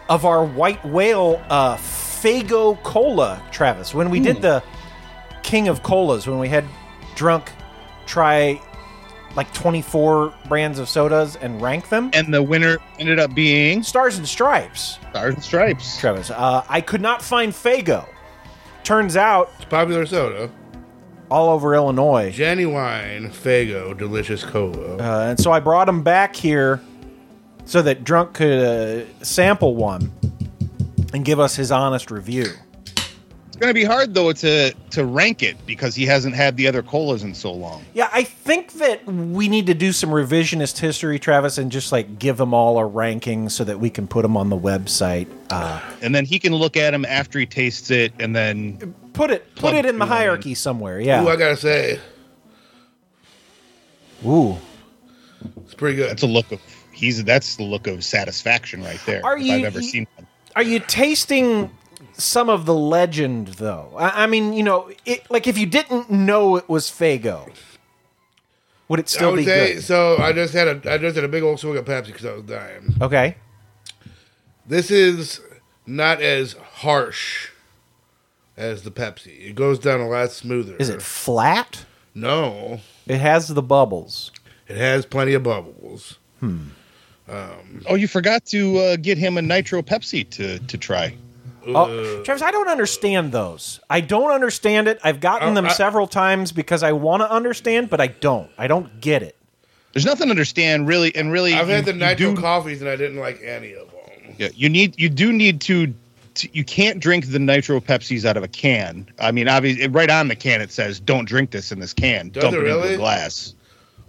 [0.09, 3.95] of our White Whale uh, Faygo Cola, Travis.
[3.95, 4.63] When we did the
[5.43, 6.65] King of Colas, when we had
[7.15, 7.51] drunk
[8.07, 8.61] try
[9.37, 12.11] like 24 brands of sodas and rank them.
[12.13, 14.99] And the winner ended up being Stars and Stripes.
[15.11, 15.99] Stars and Stripes.
[15.99, 18.09] Travis, uh, I could not find Faygo.
[18.85, 20.51] Turns out It's popular soda.
[21.31, 22.31] All over Illinois.
[22.31, 24.97] Genuine Faygo Delicious Cola.
[24.97, 26.81] Uh, and so I brought them back here
[27.65, 30.13] so that Drunk could uh, sample one
[31.13, 32.47] and give us his honest review.
[33.55, 36.83] It's gonna be hard though to to rank it because he hasn't had the other
[36.83, 37.85] colas in so long.
[37.95, 42.19] Yeah, I think that we need to do some revisionist history, Travis, and just like
[42.19, 45.29] give them all a ranking so that we can put them on the website.
[45.51, 49.31] Uh, And then he can look at them after he tastes it, and then put
[49.31, 50.19] it put it in the two in.
[50.19, 50.99] hierarchy somewhere.
[50.99, 51.23] Yeah.
[51.23, 52.01] Ooh, I gotta say,
[54.27, 54.57] Ooh.
[55.65, 56.11] it's pretty good.
[56.11, 59.25] that's a look of he's that's the look of satisfaction right there.
[59.25, 60.27] Are if you- I've ever you- seen one.
[60.57, 61.71] Are you tasting
[62.17, 63.93] some of the legend though?
[63.97, 67.53] I, I mean, you know, it, like if you didn't know it was Faygo,
[68.89, 69.83] would it I still would be say good?
[69.85, 70.17] so.
[70.19, 72.33] I just had a I just had a big old swig of Pepsi because I
[72.33, 72.95] was dying.
[73.01, 73.37] Okay.
[74.67, 75.41] This is
[75.87, 77.51] not as harsh
[78.57, 79.49] as the Pepsi.
[79.51, 80.77] It goes down a lot smoother.
[80.77, 81.85] Is it flat?
[82.15, 84.31] No, It has the bubbles.
[84.69, 86.19] it has plenty of bubbles.
[86.41, 86.69] Hmm.
[87.29, 91.17] Um, Oh, you forgot to uh, get him a nitro Pepsi to to try.
[91.67, 93.81] Oh, Travis, I don't understand those.
[93.89, 94.99] I don't understand it.
[95.03, 98.51] I've gotten Oh, them I- several times because I want to understand, but I don't.
[98.59, 99.37] I don't get it.
[99.93, 101.55] There's nothing to understand really, and really.
[101.55, 104.35] I've you- had the you nitro do- coffees and I didn't like any of them.
[104.39, 105.95] Yeah, you need you do need to,
[106.35, 109.09] to you can't drink the nitro Pepsis out of a can.
[109.21, 112.31] I mean, obviously, right on the can it says "Don't drink this in this can.
[112.31, 112.95] Does Dump it it into really?
[112.95, 113.55] a glass."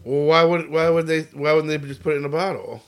[0.04, 2.82] Well, why would why would they why wouldn't they just put it in a bottle?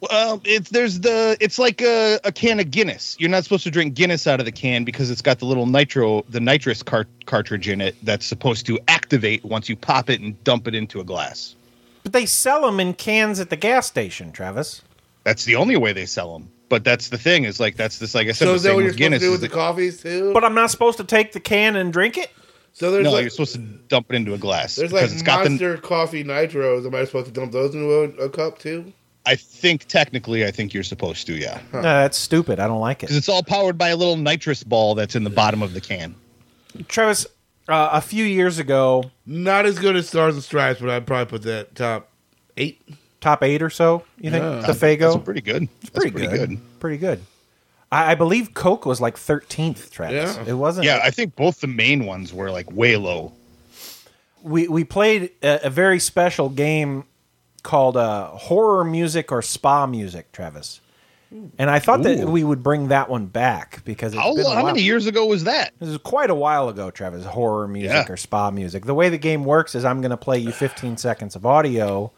[0.00, 3.16] Well, it's there's the it's like a, a can of Guinness.
[3.18, 5.66] You're not supposed to drink Guinness out of the can because it's got the little
[5.66, 10.20] nitro the nitrous cart- cartridge in it that's supposed to activate once you pop it
[10.20, 11.56] and dump it into a glass.
[12.04, 14.82] But they sell them in cans at the gas station, Travis.
[15.24, 16.48] That's the only way they sell them.
[16.68, 18.44] But that's the thing is like that's this like I said.
[18.44, 20.32] So the is that what you're with supposed to do with the that- coffees too?
[20.32, 22.30] But I'm not supposed to take the can and drink it.
[22.72, 24.76] So there's no, like you're supposed to dump it into a glass.
[24.76, 26.86] there's like because it's got the monster coffee nitros.
[26.86, 28.92] Am I supposed to dump those into a, a cup too?
[29.28, 31.60] I think technically, I think you're supposed to, yeah.
[31.72, 32.58] No, that's stupid.
[32.60, 33.06] I don't like it.
[33.06, 35.80] Because it's all powered by a little nitrous ball that's in the bottom of the
[35.80, 36.14] can.
[36.88, 37.26] Travis,
[37.68, 41.26] uh, a few years ago, Not as good as Stars and Stripes, but I'd probably
[41.30, 42.08] put that top
[42.56, 42.80] eight.
[43.20, 44.04] top eight or so.
[44.18, 44.60] You think Yeah.
[44.60, 45.12] the Faygo?
[45.12, 45.68] That's pretty good.
[45.80, 46.48] That's pretty, pretty good.
[46.50, 46.80] good.
[46.80, 47.20] Pretty good.
[47.90, 50.38] I, I believe Coke was like 13th, Travis.
[50.46, 50.86] It wasn't.
[50.86, 53.32] Yeah, I think both the main ones were like way low.
[54.42, 57.04] we we played a, a very special game
[57.62, 60.80] called uh, horror music or spa music, Travis.
[61.58, 64.54] And I thought that we would bring that one back because it's How, been a
[64.54, 65.74] how many years ago was that?
[65.78, 67.26] This is quite a while ago, Travis.
[67.26, 68.12] Horror music Yeah.
[68.12, 68.86] or spa music.
[68.86, 72.12] The way the game works is I'm going to play you 15 seconds of audio.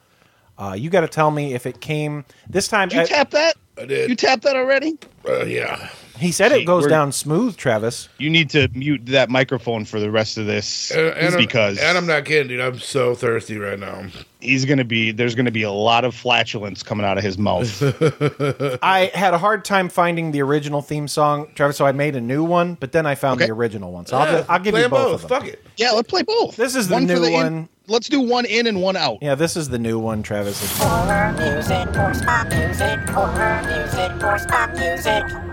[0.57, 2.89] Uh, you got to tell me if it came this time.
[2.89, 3.57] Did you uh, tap that?
[3.77, 4.11] I did.
[4.11, 4.97] You tapped that already?
[5.27, 5.89] Uh, yeah.
[6.21, 8.09] He said it goes we're- down smooth, Travis.
[8.19, 11.79] You need to mute that microphone for the rest of this And, and, I'm, because
[11.79, 12.61] and I'm not kidding, dude.
[12.61, 14.05] I'm so thirsty right now.
[14.41, 17.83] he's gonna be there's gonna be a lot of flatulence coming out of his mouth.
[18.83, 22.21] I had a hard time finding the original theme song, Travis, so I made a
[22.21, 23.47] new one, but then I found Okay.
[23.47, 24.07] the original one.
[24.07, 25.29] So I'll, Yeah, ju- I'll give play you 'em both, of them.
[25.41, 25.65] Fuck it.
[25.77, 26.57] yeah, let's play both.
[26.57, 27.69] This is the One for new the in- one.
[27.89, 29.19] let's do one in and one out.
[29.23, 30.79] Yeah, this is the new one, Travis.
[30.79, 35.50] Horror music or spa music, horror music or spa music.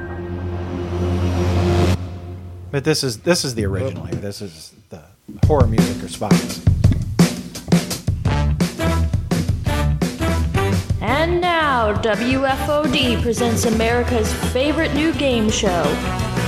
[2.71, 4.19] But this is this is the original here.
[4.19, 5.01] This is the
[5.45, 6.29] horror music or spa.
[11.01, 15.83] And now, WFOD presents America's favorite new game show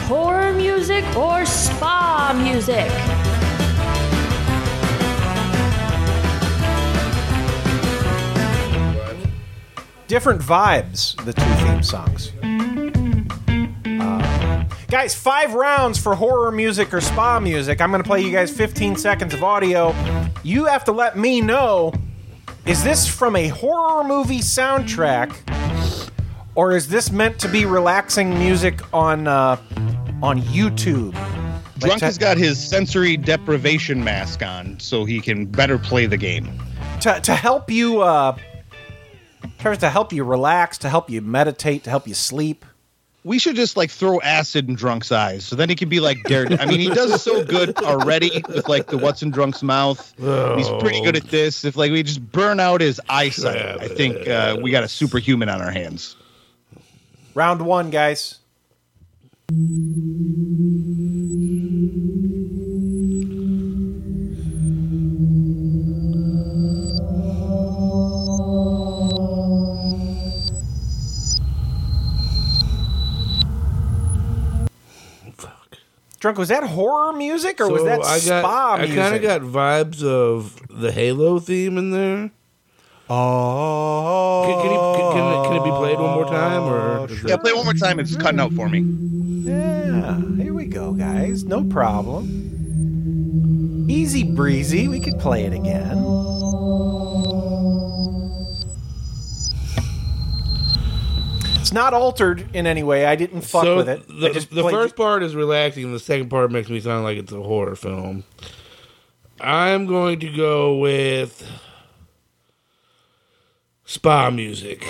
[0.08, 2.90] Horror Music or Spa Music.
[10.08, 12.32] Different vibes, the two theme songs.
[14.90, 17.80] Guys, five rounds for horror music or spa music.
[17.80, 19.94] I'm going to play you guys 15 seconds of audio.
[20.42, 21.94] You have to let me know
[22.66, 25.36] is this from a horror movie soundtrack
[26.56, 29.58] or is this meant to be relaxing music on uh,
[30.24, 31.14] on YouTube?
[31.78, 36.50] Drunk has got his sensory deprivation mask on, so he can better play the game.
[37.02, 38.36] to, to help you uh
[39.60, 42.66] Travis, to help you relax, to help you meditate, to help you sleep.
[43.26, 46.24] We should just like throw acid in Drunk's eyes, so then he can be like
[46.24, 46.62] Daredevil.
[46.62, 50.14] I mean, he does so good already with like the what's in Drunk's mouth.
[50.18, 51.66] He's pretty good at this.
[51.66, 55.50] If like we just burn out his eyesight, I think uh, we got a superhuman
[55.50, 56.16] on our hands.
[57.36, 58.40] Round one, guys.
[76.20, 79.00] Drunk, was that horror music or was that I got, spa I music?
[79.00, 82.32] I kind of got vibes of the Halo theme in there.
[83.12, 87.08] Oh, can, can, you, can, can, it, can it be played one more time or?
[87.28, 88.00] Yeah, it- play one more time.
[88.00, 88.82] It's cutting out for me.
[89.50, 91.44] Yeah, here we go, guys.
[91.46, 92.28] No problem.
[93.90, 94.88] Easy breezy.
[94.88, 95.98] We could play it again.
[101.70, 103.06] It's not altered in any way.
[103.06, 104.08] I didn't fuck so with it.
[104.08, 107.20] The, the played- first part is relaxing, and the second part makes me sound like
[107.20, 108.24] it's a horror film.
[109.40, 111.48] I'm going to go with
[113.86, 114.84] spa music.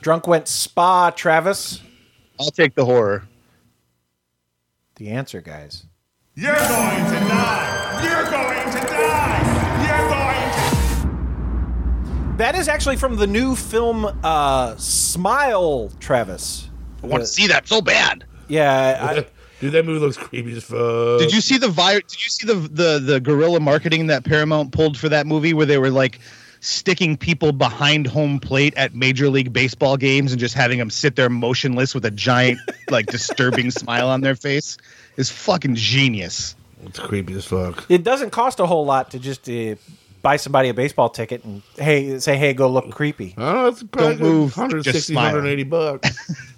[0.00, 1.80] Drunk went spa, Travis.
[2.40, 3.28] I'll take the horror.
[4.96, 5.86] The answer, guys.
[6.34, 8.00] You're going to die.
[8.02, 8.93] You're going to die.
[12.36, 16.68] That is actually from the new film uh, Smile, Travis.
[17.02, 18.24] I want to see that so bad.
[18.48, 19.26] Yeah, I,
[19.60, 21.20] Dude, that movie looks creepy as fuck.
[21.20, 24.72] Did you see the vi- Did you see the the the guerrilla marketing that Paramount
[24.72, 26.18] pulled for that movie, where they were like
[26.58, 31.14] sticking people behind home plate at Major League Baseball games and just having them sit
[31.14, 32.58] there motionless with a giant,
[32.90, 34.76] like disturbing smile on their face?
[35.16, 36.56] Is fucking genius.
[36.84, 37.86] It's creepy as fuck.
[37.88, 39.76] it doesn't cost a whole lot to just uh,
[40.24, 43.34] buy somebody a baseball ticket and hey, say, hey, go look creepy.
[43.38, 43.68] I don't.
[43.72, 45.26] It's probably Don't move, 160, just smile.
[45.26, 46.32] 180 bucks.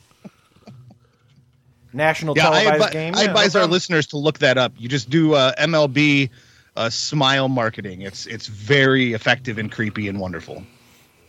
[1.92, 3.14] National Yeah, I, televised advi- game.
[3.14, 4.72] I Yeah, no advise our listeners to look that up.
[4.76, 6.30] You just do uh, MLB
[6.76, 8.02] uh, smile marketing.
[8.02, 10.62] It's it's very effective and creepy and wonderful.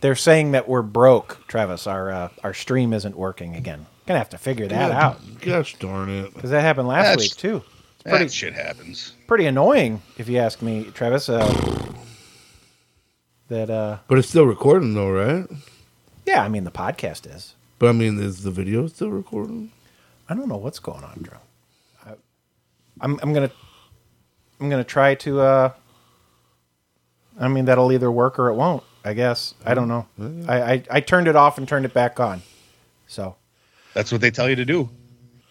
[0.02, 1.88] They're saying that we're broke, Travis.
[1.88, 3.86] Our uh, our stream isn't working again.
[4.08, 6.34] Gonna have to figure that Yeah, out Gosh darn it.
[6.34, 7.64] because that happened last That's- week too.
[7.96, 9.14] It's That pretty shit happens.
[9.28, 11.30] pretty annoying if you ask me, Travis.
[11.30, 11.46] Uh,
[13.50, 15.46] that uh, But it's still recording, though, right?
[16.26, 17.54] yeah, I mean the podcast is.
[17.80, 19.72] But I mean, is the video still recording?
[20.30, 21.38] I don't know what's going on, Drew.
[22.06, 22.14] I,
[23.02, 23.52] I'm I'm gonna
[24.60, 25.40] I'm gonna try to.
[25.42, 25.72] Uh,
[27.40, 28.84] I mean that'll either work or it won't.
[29.06, 30.08] I guess I don't know.
[30.48, 32.42] I, I I turned it off and turned it back on.
[33.08, 33.36] So
[33.94, 34.90] That's what they tell you to do.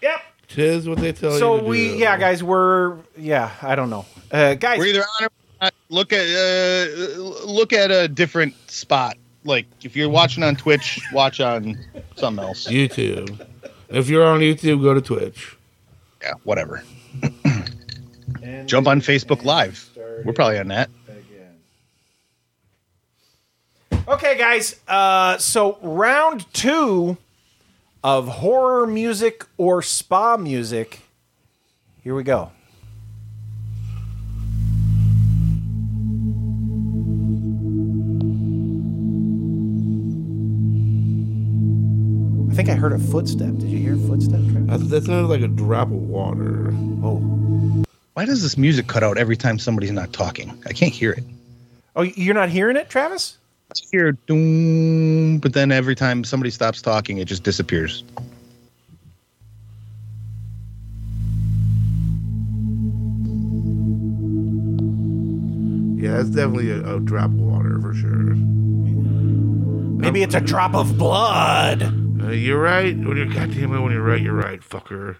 [0.03, 0.21] Yep.
[0.49, 1.39] Tis what they tell you.
[1.39, 1.97] so to we do.
[1.97, 5.33] yeah guys we're yeah I don't know uh, guys We're either on or not.
[5.89, 9.17] Look at uh, look at a different spot.
[9.45, 11.79] Like if you're watching on Twitch, watch on
[12.17, 12.67] something else.
[12.67, 13.47] YouTube.
[13.89, 15.57] If you're on YouTube, go to Twitch.
[16.23, 16.83] Yeah, whatever.
[18.67, 19.89] Jump on Facebook Live.
[20.25, 20.91] We're probably on that.
[24.09, 24.81] Okay, guys.
[24.87, 27.17] Uh, so round two
[28.05, 31.01] of horror music or spa music.
[32.03, 32.53] Here we go.
[42.57, 43.55] Think I heard a footstep.
[43.59, 44.41] Did you hear a footstep?
[44.51, 44.79] Trevor?
[44.79, 46.71] That, that sounded like a drop of water.
[47.03, 47.19] Oh.
[48.15, 50.59] Why does this music cut out every time somebody's not talking?
[50.67, 51.25] I can't hear it.
[51.97, 53.37] Oh, you're not hearing it, Travis?
[53.71, 58.05] I hear doom, but then every time somebody stops talking, it just disappears.
[66.03, 68.35] Yeah, that's definitely a, a drop of water for sure.
[70.01, 72.06] Maybe it's a drop of blood.
[72.27, 72.97] Uh, you're right.
[72.97, 75.15] When you're goddamn it, when you're right, you're right, fucker.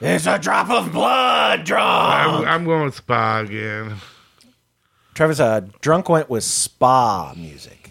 [0.00, 1.84] It's a drop of blood, drunk.
[1.84, 3.96] I'm, I'm going spa again.
[5.12, 7.90] Travis, uh, drunk went with spa music.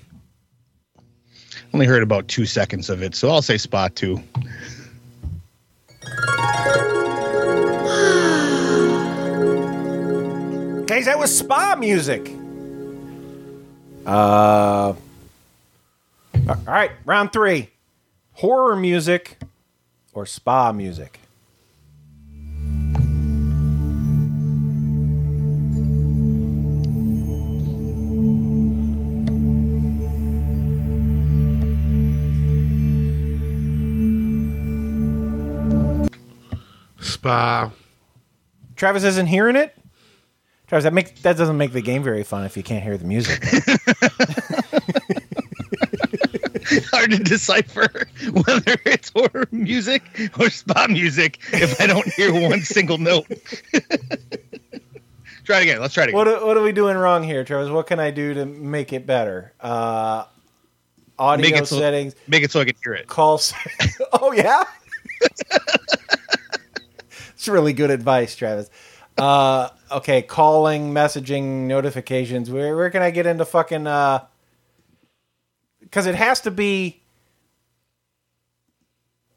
[1.76, 4.16] Only heard about two seconds of it, so I'll say spa too.
[10.88, 12.32] Guys, that was spa music.
[14.07, 14.95] Uh,
[16.47, 17.70] all right, round three:
[18.36, 19.38] horror music
[20.13, 21.19] or spa music.
[36.99, 37.71] Spa.
[38.75, 39.75] Travis isn't hearing it.
[40.67, 43.05] Travis, that make that doesn't make the game very fun if you can't hear the
[43.05, 43.41] music.
[46.91, 47.88] Hard to decipher
[48.32, 50.03] whether it's horror music
[50.39, 53.28] or spa music if I don't hear one single note.
[55.43, 55.80] try it again.
[55.82, 56.18] Let's try it again.
[56.18, 57.70] what are, what are we doing wrong here, Travis?
[57.70, 59.53] What can I do to make it better?
[59.59, 60.26] Uh,
[61.20, 62.16] audio Make so- settings.
[62.28, 63.07] Make it so I can hear it.
[63.07, 63.39] Call.
[64.13, 64.63] oh yeah.
[67.34, 68.70] it's really good advice, Travis.
[69.18, 72.49] Uh, okay, calling, messaging, notifications.
[72.49, 73.88] Where where can I get into fucking?
[73.88, 74.26] uh
[75.95, 76.99] Because it has to be.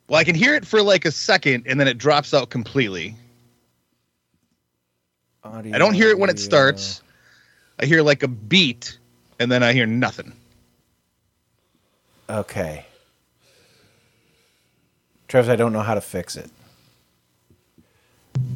[0.09, 3.15] Well, I can hear it for like a second and then it drops out completely.
[5.45, 7.01] Audio, I don't hear it when it starts.
[7.79, 8.99] I hear like a beat
[9.39, 10.33] and then I hear nothing.
[12.29, 12.85] Okay.
[15.29, 16.51] Travis, I don't know how to fix it.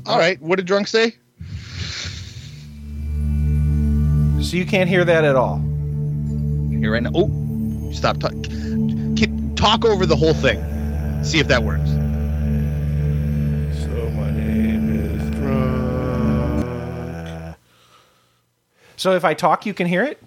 [0.07, 0.43] All right.
[0.43, 1.15] What did drunk say?
[4.43, 5.59] So you can't hear that at all.
[6.69, 7.13] Here right now.
[7.15, 7.52] Oh,
[7.93, 8.61] stop talking.
[9.57, 10.63] Talk over the whole thing.
[11.25, 11.89] See if that works.
[13.81, 16.67] So my name is drunk.
[18.97, 20.21] So if I talk, you can hear it?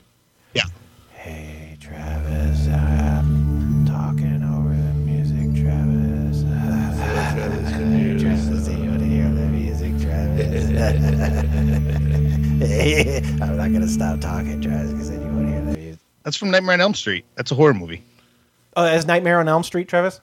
[0.54, 0.64] Yeah.
[1.14, 6.44] Hey, Travis, I'm talking over the music, Travis.
[7.74, 10.66] Hey, Travis, do you want to hear the music, Travis?
[13.42, 15.05] I'm not going to stop talking, Travis,
[16.26, 17.24] That's from Nightmare on Elm Street.
[17.36, 18.04] That's a horror movie.
[18.76, 20.20] Oh, that's Nightmare on Elm Street, Travis?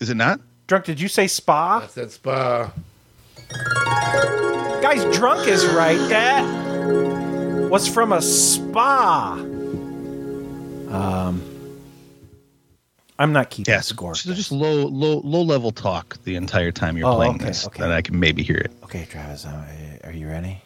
[0.00, 0.40] Is it not?
[0.68, 1.80] Drunk, did you say spa?
[1.84, 2.72] I said spa.
[4.80, 5.98] Guys, drunk is right.
[6.08, 9.32] That was from a spa.
[10.90, 11.42] Um,
[13.18, 13.80] I'm not keeping Yeah.
[13.80, 14.14] score.
[14.14, 17.66] So just low, low, low level talk the entire time you're Oh, playing okay, this,
[17.66, 17.80] okay.
[17.82, 18.70] then I can maybe hear it.
[18.84, 20.62] Okay, Travis, uh, are you ready?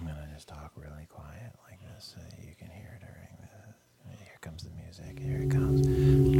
[0.00, 4.16] I'm gonna just talk really quiet like this so that you can hear during the.
[4.24, 5.18] Here comes the music.
[5.34, 5.82] Here it comes.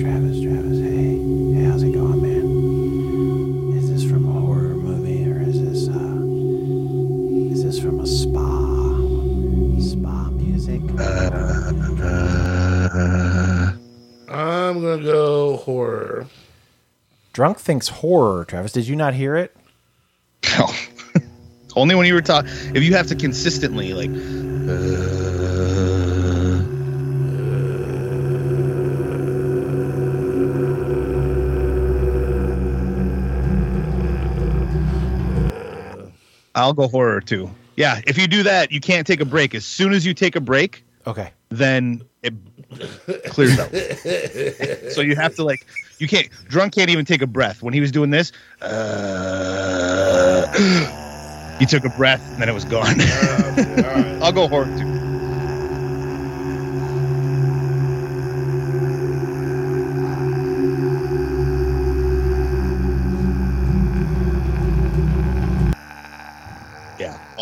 [0.01, 1.18] Travis, Travis, hey,
[1.53, 3.76] hey, how's it going, man?
[3.76, 6.22] Is this from a horror movie or is this uh,
[7.53, 8.38] is this from a spa?
[9.80, 10.80] Spa music?
[14.30, 16.28] I'm gonna go horror.
[17.32, 18.45] Drunk thinks horror.
[18.45, 19.57] Travis, did you not hear it?
[20.57, 20.68] No.
[21.74, 22.49] Only when you were talking.
[22.76, 25.24] If you have to consistently like.
[36.55, 37.51] I'll go horror too.
[37.77, 39.55] Yeah, if you do that, you can't take a break.
[39.55, 41.33] As soon as you take a break, Okay.
[41.51, 42.33] then it
[43.27, 43.71] clears out.
[44.93, 45.67] so you have to like
[45.99, 47.63] you can't drunk can't even take a breath.
[47.63, 48.31] When he was doing this,
[48.63, 50.47] uh,
[51.59, 52.95] he took a breath and then it was gone.
[54.23, 54.93] I'll go horror too.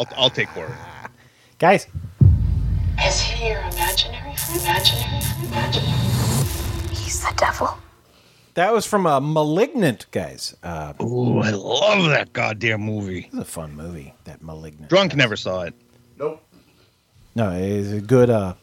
[0.02, 0.76] I'll, I'll take horror.
[1.58, 1.86] Guys,
[3.06, 4.60] Is he your imaginary friend?
[4.62, 5.46] Imaginary friend?
[5.52, 5.98] Imaginary
[6.90, 7.78] He's the devil.
[8.54, 10.56] that was from uh, *Malignant*, guys.
[10.62, 13.26] Uh, Ooh, I love that goddamn movie.
[13.26, 14.12] It's a fun movie.
[14.24, 14.88] That *Malignant*.
[14.88, 15.74] Drunk never saw it.
[16.18, 16.42] Nope.
[17.36, 18.54] No, it's a good, uh,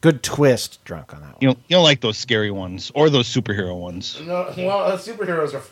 [0.00, 0.82] good twist.
[0.84, 1.36] Drunk on that.
[1.42, 4.18] You don't, you don't like those scary ones or those superhero ones.
[4.22, 5.62] No, well, uh, superheroes are.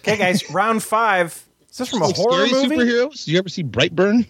[0.00, 1.44] Okay, guys, round five.
[1.80, 2.76] Is this from a Like horror scary movie?
[2.76, 3.26] superheroes?
[3.28, 4.26] You ever see Brightburn?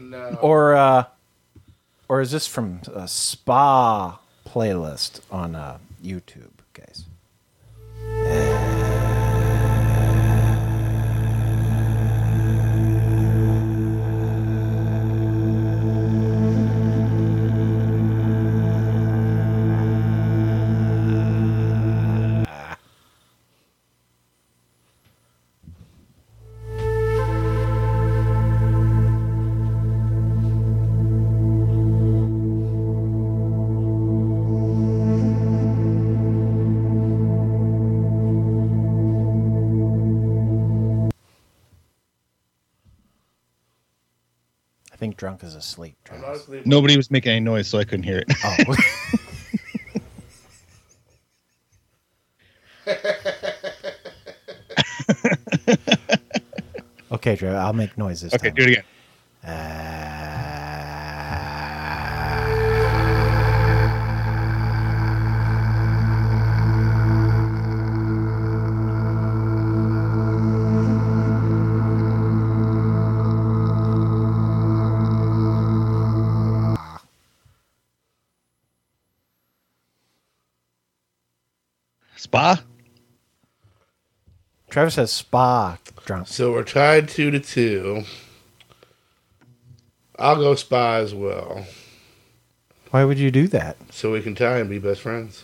[0.00, 0.38] no.
[0.42, 1.04] or uh,
[2.08, 6.49] or is this from a spa playlist on uh, YouTube,
[45.20, 45.96] drunk is asleep.
[46.02, 46.48] Travis.
[46.64, 48.32] Nobody was making any noise, so I couldn't hear it.
[48.42, 48.56] Oh.
[57.12, 58.32] okay, Travis, I'll make noises.
[58.32, 58.54] okay, time.
[58.54, 58.84] do it again.
[59.44, 59.79] Uh,
[82.30, 82.62] Spa?
[84.70, 86.28] Travis says spa drunk.
[86.28, 88.04] So we're tied two to two.
[90.16, 91.66] I'll go spa as well,
[92.92, 93.76] Why would you do that?
[93.90, 95.42] so we can tie and be best friends.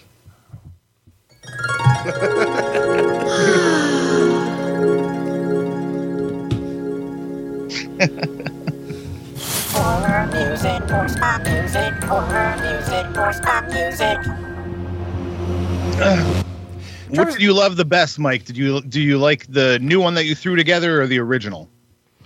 [9.73, 11.93] Horror music or spot music.
[12.05, 14.19] Horror music or spot music.
[17.17, 18.45] What did you love the best, Mike?
[18.45, 21.69] Did you do you like the new one that you threw together or the original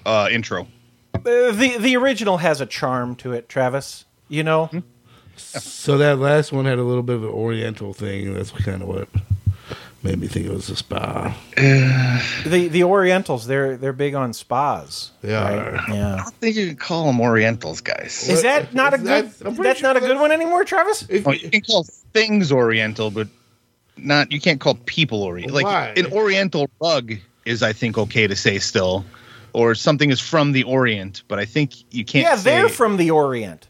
[0.07, 0.67] uh, intro?
[1.15, 4.05] Uh, the the original has a charm to it, Travis.
[4.29, 4.79] You know, Hmm?
[5.37, 8.35] So that last one had a little bit of an Oriental thing.
[8.35, 9.09] That's kind of what
[10.03, 11.35] made me think it was a spa.
[11.57, 15.11] the the Orientals they're they're big on spas.
[15.23, 15.73] They are.
[15.73, 15.89] right?
[15.89, 16.15] Yeah.
[16.15, 18.29] I don't think you can call them Orientals, guys.
[18.29, 19.31] Is that not a Is good?
[19.31, 21.07] that- I'm that's sure not a good one anymore, Travis.
[21.27, 23.29] Oh, you can call things Oriental, but
[23.97, 25.55] not you can't call people Oriental.
[25.55, 25.93] Like Why?
[25.97, 27.15] an Oriental rug
[27.45, 29.05] is, I think, okay to say still,
[29.53, 31.23] or something is from the Orient.
[31.29, 32.25] But I think you can't.
[32.25, 33.67] yeah, they're from the Orient.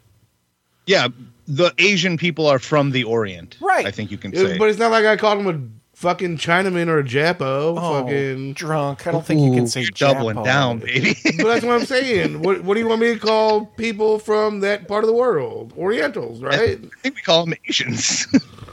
[0.86, 1.08] Yeah,
[1.46, 3.56] the Asian people are from the Orient.
[3.60, 3.86] Right.
[3.86, 4.58] I think you can It- say.
[4.58, 7.76] but it's not like I called them a fucking Chinaman or a Japo.
[7.78, 9.06] Oh, fucking drunk.
[9.06, 10.44] I don't think you can say you're doubling Japo.
[10.44, 11.14] down, baby.
[11.36, 12.40] but that's what I'm saying.
[12.42, 15.74] What What do you want me to call people from that part of the world?
[15.76, 16.78] Orientals, right?
[16.82, 18.26] I think we call them Asians.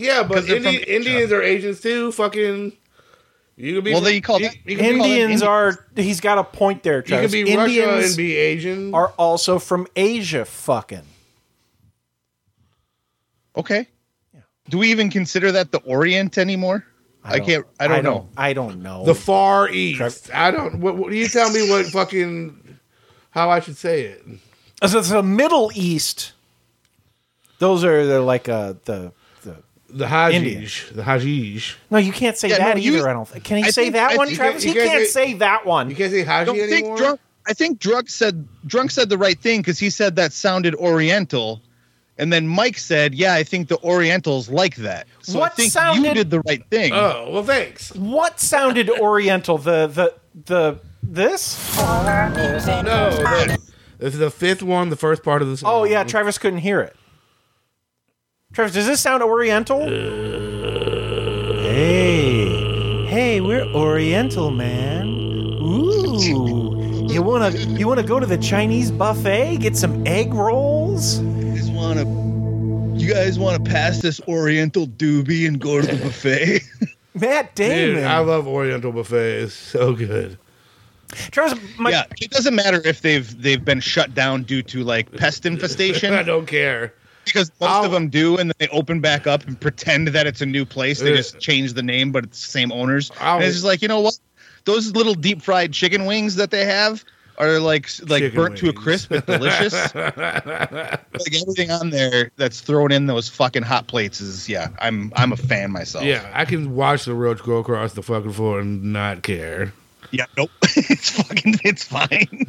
[0.00, 2.10] Yeah, but Indi- Indians are Asians too.
[2.12, 2.72] Fucking,
[3.56, 3.90] you can be.
[3.92, 5.86] Well, from- then you call you, that- you can be- Indians are.
[5.96, 7.32] He's got a point there, You Travis.
[7.32, 8.94] can be Indians Russia and be Asian.
[8.94, 10.44] are also from Asia.
[10.44, 11.02] Fucking.
[13.56, 13.86] okay.
[14.68, 16.84] Do we even consider that the Orient anymore?
[17.24, 17.66] I, don't- can't.
[17.80, 18.28] I don't know.
[18.36, 19.04] I don't know.
[19.04, 20.30] the Far East.
[20.32, 20.80] I don't.
[20.80, 22.78] What, what, you tell me what fucking
[23.30, 24.24] how I should say it.
[24.86, 26.32] So the Middle East.
[27.58, 29.12] Those are they're like uh, the
[29.92, 30.06] the.
[30.06, 30.62] The Indian.
[30.92, 31.74] The Hajish.
[31.90, 33.08] No, you can't say Yeah, that no, you- either.
[33.08, 33.26] I don't.
[33.28, 33.44] think.
[33.44, 34.64] Can he I say think- that I one, Travis?
[34.64, 35.90] you he can't can't say- say that one.
[35.90, 36.96] You can't say I Haji don't think anymore.
[36.96, 37.20] drunk.
[37.48, 41.60] I think drunk said drunk said the right thing because he said that sounded Oriental,
[42.18, 45.72] and then Mike said, "Yeah, I think the Orientals like that." So What I think
[45.72, 46.92] sounded- you did the right thing.
[46.92, 47.92] oh well, thanks.
[47.94, 49.58] What sounded Oriental?
[49.58, 50.14] The the
[50.46, 51.58] the this?
[51.78, 52.02] No,
[53.10, 53.58] the,
[53.98, 54.90] this is the fifth one.
[54.90, 55.70] The first part of the song.
[55.72, 56.94] Oh yeah, Travis couldn't hear it.
[58.52, 59.78] Travis, does this sound Oriental?
[61.62, 65.06] Hey, hey, we're Oriental, man.
[65.06, 69.58] Ooh, you wanna you wanna go to the Chinese buffet?
[69.58, 71.20] Get some egg rolls?
[71.20, 73.00] You guys want to?
[73.00, 76.62] You guys want to pass this Oriental doobie and go to the buffet?
[77.14, 78.04] Matt Dude, Damon.
[78.04, 79.42] I love Oriental buffet.
[79.42, 80.36] It's so good.
[81.12, 85.12] Travis, my, yeah, it doesn't matter if they've they've been shut down due to like
[85.12, 86.14] pest infestation.
[86.14, 86.94] I don't care.
[87.32, 90.26] Because most I'll- of them do, and then they open back up and pretend that
[90.26, 91.00] it's a new place.
[91.00, 93.10] They just change the name, but it's the same owners.
[93.20, 94.18] And it's just like you know what?
[94.64, 97.04] Those little deep fried chicken wings that they have
[97.38, 99.94] are like like Chicken burnt to a crisp and delicious.
[99.94, 104.68] like everything on there that's thrown in those fucking hot plates is yeah.
[104.80, 106.04] I'm I'm a fan myself.
[106.04, 109.72] Yeah, I can watch the roach go across the fucking floor and not care.
[110.10, 110.50] Yeah, nope.
[110.62, 112.46] it's fucking it's fine.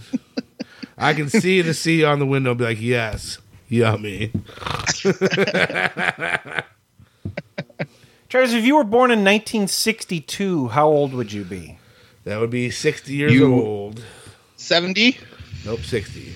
[0.97, 3.39] I can see the sea on the window and be like, yes,
[3.71, 4.31] yummy.
[8.29, 11.77] Travis, if you were born in 1962, how old would you be?
[12.23, 14.03] That would be 60 years You- old.
[14.57, 15.17] 70?
[15.65, 16.33] Nope, 60.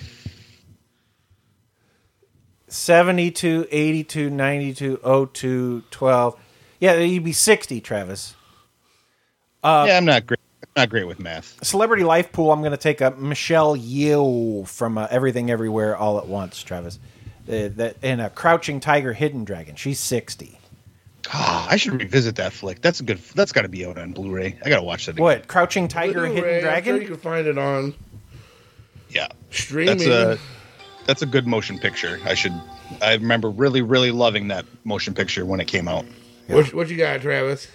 [2.68, 6.40] 72, 82, 92, 02, 12.
[6.80, 8.36] Yeah, you'd be 60, Travis.
[9.64, 10.40] Uh, yeah, I'm not great.
[10.64, 11.64] I'm not great with math.
[11.64, 12.52] Celebrity life pool.
[12.52, 17.00] I'm going to take a Michelle Yeoh from uh, Everything Everywhere All at Once, Travis.
[17.48, 19.76] Uh, that and a Crouching Tiger, Hidden Dragon.
[19.76, 20.58] She's 60.
[21.32, 22.82] Ah, I should revisit that flick.
[22.82, 23.18] That's a good.
[23.36, 24.58] That's got to be out on Blu-ray.
[24.64, 25.12] I gotta watch that.
[25.14, 25.24] Again.
[25.24, 25.48] What?
[25.48, 26.96] Crouching Tiger, Blu-ray, Hidden I'm Dragon?
[26.96, 27.94] sure you can find it on
[29.10, 29.98] Yeah, streaming.
[29.98, 30.40] that's a
[31.06, 32.20] that's a good motion picture.
[32.26, 32.54] I should.
[33.02, 36.06] I remember really, really loving that motion picture when it came out.
[36.48, 37.68] what, what you got, Travis?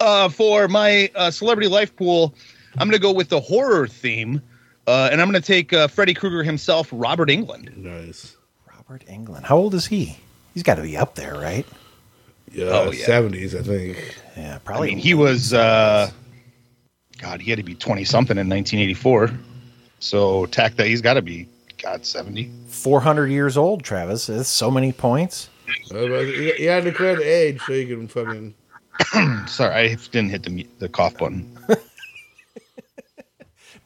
[0.00, 2.34] Uh, for my uh, celebrity life pool,
[2.76, 4.42] I'm gonna go with the horror theme,
[4.88, 7.76] uh, and I'm gonna take uh, Freddy Krueger himself, Robert Englund.
[7.76, 8.36] Nice.
[8.74, 9.44] Robert Englund.
[9.44, 10.16] How old is he?
[10.54, 11.66] He's got to be up there, right?
[12.50, 13.04] Yeah, Oh, yeah.
[13.06, 13.96] 70s, I think.
[13.96, 14.02] Yeah,
[14.34, 14.52] probably.
[14.54, 14.88] I probably.
[14.88, 15.52] mean, he was.
[15.52, 16.10] Uh,
[17.18, 19.30] God, he had to be 20 something in 1984.
[20.00, 21.48] So tack that he's got to be
[21.82, 22.50] God 70.
[22.68, 24.26] 400 years old, Travis.
[24.28, 25.48] That's so many points.
[25.90, 28.54] But You you gotta declare the age so you can fucking.
[29.46, 31.56] Sorry, I didn't hit the mu- the cough button.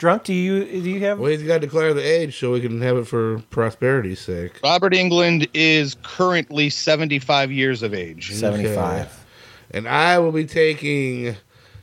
[0.02, 1.20] Drunk, do you do you have?
[1.20, 4.58] Well, he's got to declare the age so we can have it for prosperity's sake.
[4.64, 8.32] Robert Englund is currently 75 years of age.
[8.32, 9.24] 75.
[9.70, 11.36] And I will be taking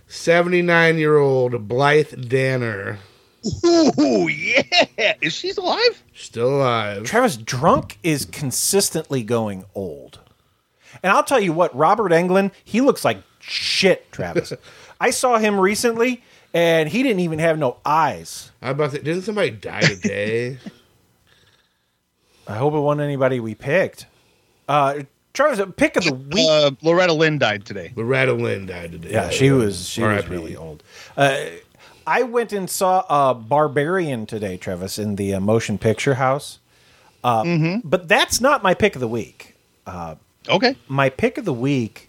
[0.07, 2.99] 79 year old Blythe Danner.
[3.65, 5.13] Ooh, yeah.
[5.22, 6.03] Is she alive?
[6.13, 7.05] Still alive.
[7.05, 10.20] Travis Drunk is consistently going old.
[11.01, 14.51] And I'll tell you what, Robert Englund, he looks like shit, Travis.
[14.99, 16.22] I saw him recently
[16.53, 18.51] and he didn't even have no eyes.
[18.61, 20.57] I about to, didn't somebody die today?
[22.47, 24.05] I hope it wasn't anybody we picked.
[24.67, 26.49] Uh Travis, pick of the week.
[26.49, 27.93] Uh, Loretta Lynn died today.
[27.95, 29.11] Loretta Lynn died today.
[29.11, 30.27] Yeah, she was she was R.I.P.
[30.27, 30.83] really old.
[31.15, 31.37] Uh,
[32.07, 36.57] I went and saw uh, Barbarian today, Travis, in the uh, motion picture house.
[37.23, 39.55] Uh, But that's not my pick of the week.
[39.85, 40.15] Uh,
[40.49, 42.09] okay, my pick of the week.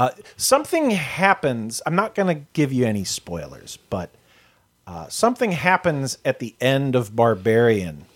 [0.00, 1.82] Uh, something happens.
[1.84, 4.08] I'm not going to give you any spoilers, but
[4.86, 8.06] uh, something happens at the end of Barbarian,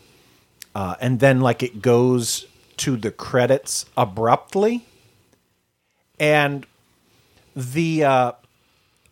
[0.74, 2.46] uh, and then like it goes
[2.78, 4.86] to the credits abruptly,
[6.18, 6.66] and
[7.54, 8.32] the uh,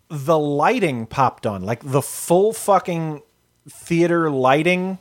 [0.09, 3.20] the lighting popped on, like the full fucking
[3.68, 4.97] theater lighting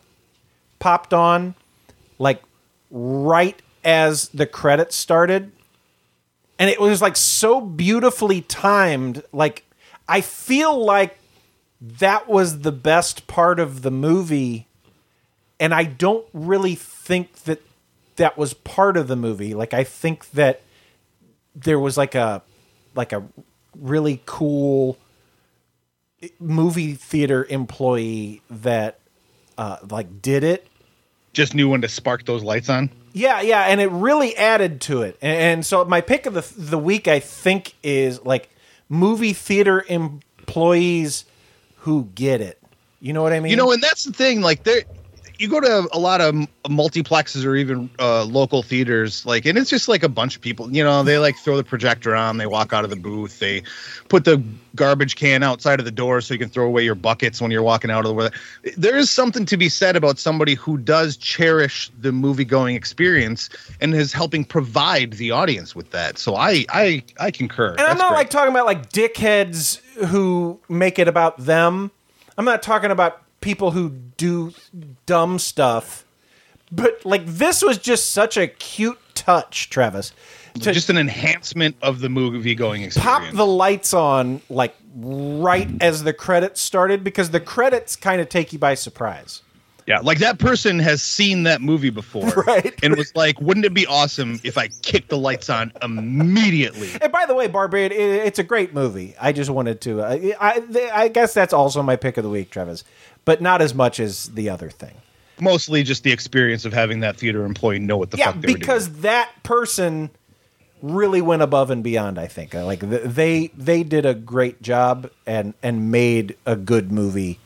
[0.80, 1.56] popped on,
[2.20, 2.44] like
[2.90, 5.54] right as the credits started.
[6.62, 9.24] And it was like so beautifully timed.
[9.34, 9.66] Like,
[10.08, 11.18] I feel like
[11.82, 14.68] that was the best part of the movie.
[15.60, 17.64] And I don't really think that
[18.18, 19.56] that was part of the movie.
[19.56, 20.62] Like, I think that
[21.56, 22.44] there was like a,
[22.94, 23.24] like a
[23.76, 25.00] really cool
[26.40, 29.00] movie theater employee that
[29.58, 30.68] uh, like did it
[31.34, 32.92] Just knew when to spark those lights on.
[33.14, 35.18] Yeah, yeah, and it really added to it.
[35.22, 38.50] And, and so my pick of the the week, I think, is like
[38.90, 41.26] movie theater employees
[41.78, 42.62] who get it.
[43.00, 43.50] You know what I mean?
[43.50, 44.42] You know, and that's the thing.
[44.42, 44.84] Like, there,
[45.42, 46.36] you go to a lot of
[46.66, 50.72] multiplexes or even uh, local theaters, like, and it's just like a bunch of people.
[50.72, 53.64] You know, they like throw the projector on, they walk out of the booth, they
[54.08, 54.42] put the
[54.76, 57.64] garbage can outside of the door so you can throw away your buckets when you're
[57.64, 58.32] walking out of the.
[58.78, 63.50] There is something to be said about somebody who does cherish the movie going experience
[63.82, 66.20] and is helping provide the audience with that.
[66.20, 67.72] So I, I, I concur.
[67.72, 71.90] and I'm not like talking about like dickheads who make it about them.
[72.38, 74.54] I'm not talking about people who do
[75.06, 76.06] dumb stuff.
[76.72, 80.14] But like this was just such a cute touch, Travis.
[80.62, 83.26] To just an enhancement of the movie going experience.
[83.26, 88.28] pop the lights on like right as the credits started because the credits kind of
[88.30, 89.42] take you by surprise.
[89.88, 92.74] Yeah, like that person has seen that movie before, right?
[92.84, 97.12] And was like, "Wouldn't it be awesome if I kicked the lights on immediately?" And
[97.12, 99.16] by the way, Barbarian, it, it's a great movie.
[99.20, 100.02] I just wanted to.
[100.04, 102.84] I, I, I guess that's also my pick of the week, Travis,
[103.26, 104.94] but not as much as the other thing.
[105.40, 108.54] Mostly just the experience of having that theater employee know what the yeah, fuck doing.
[108.54, 110.12] because that person
[110.84, 112.20] really went above and beyond.
[112.20, 116.92] I think Uh, like they they did a great job and and made a good
[116.92, 117.40] movie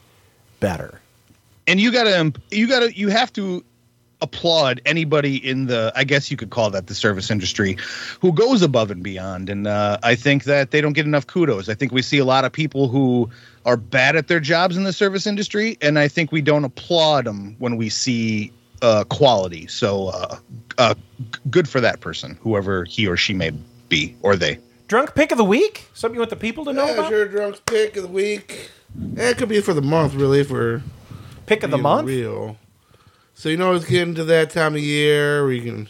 [0.59, 0.99] better.
[1.67, 3.63] And you gotta you gotta you have to
[4.21, 7.75] applaud anybody in the i guess you could call that the service industry
[8.21, 11.67] who goes above and beyond and uh, i think that they don't get enough kudos
[11.67, 13.29] i think we see a lot of people who
[13.65, 17.25] are bad at their jobs in the service industry and i think we don't applaud
[17.25, 18.51] them when we see
[18.81, 20.37] uh, quality so uh,
[20.77, 20.93] uh,
[21.31, 23.51] g- good for that person whoever he or she may
[23.89, 24.57] be or they
[24.87, 25.87] Drunk pick of the week?
[25.95, 27.09] Something you want the people to know Yeah, about?
[27.09, 28.69] sure, drunk's pick of the week.
[29.15, 30.43] Yeah, it could be for the month, really.
[30.43, 30.83] For
[31.45, 32.07] pick of the month?
[32.07, 32.57] real.
[33.33, 35.89] So you know it's getting to that time of year where you can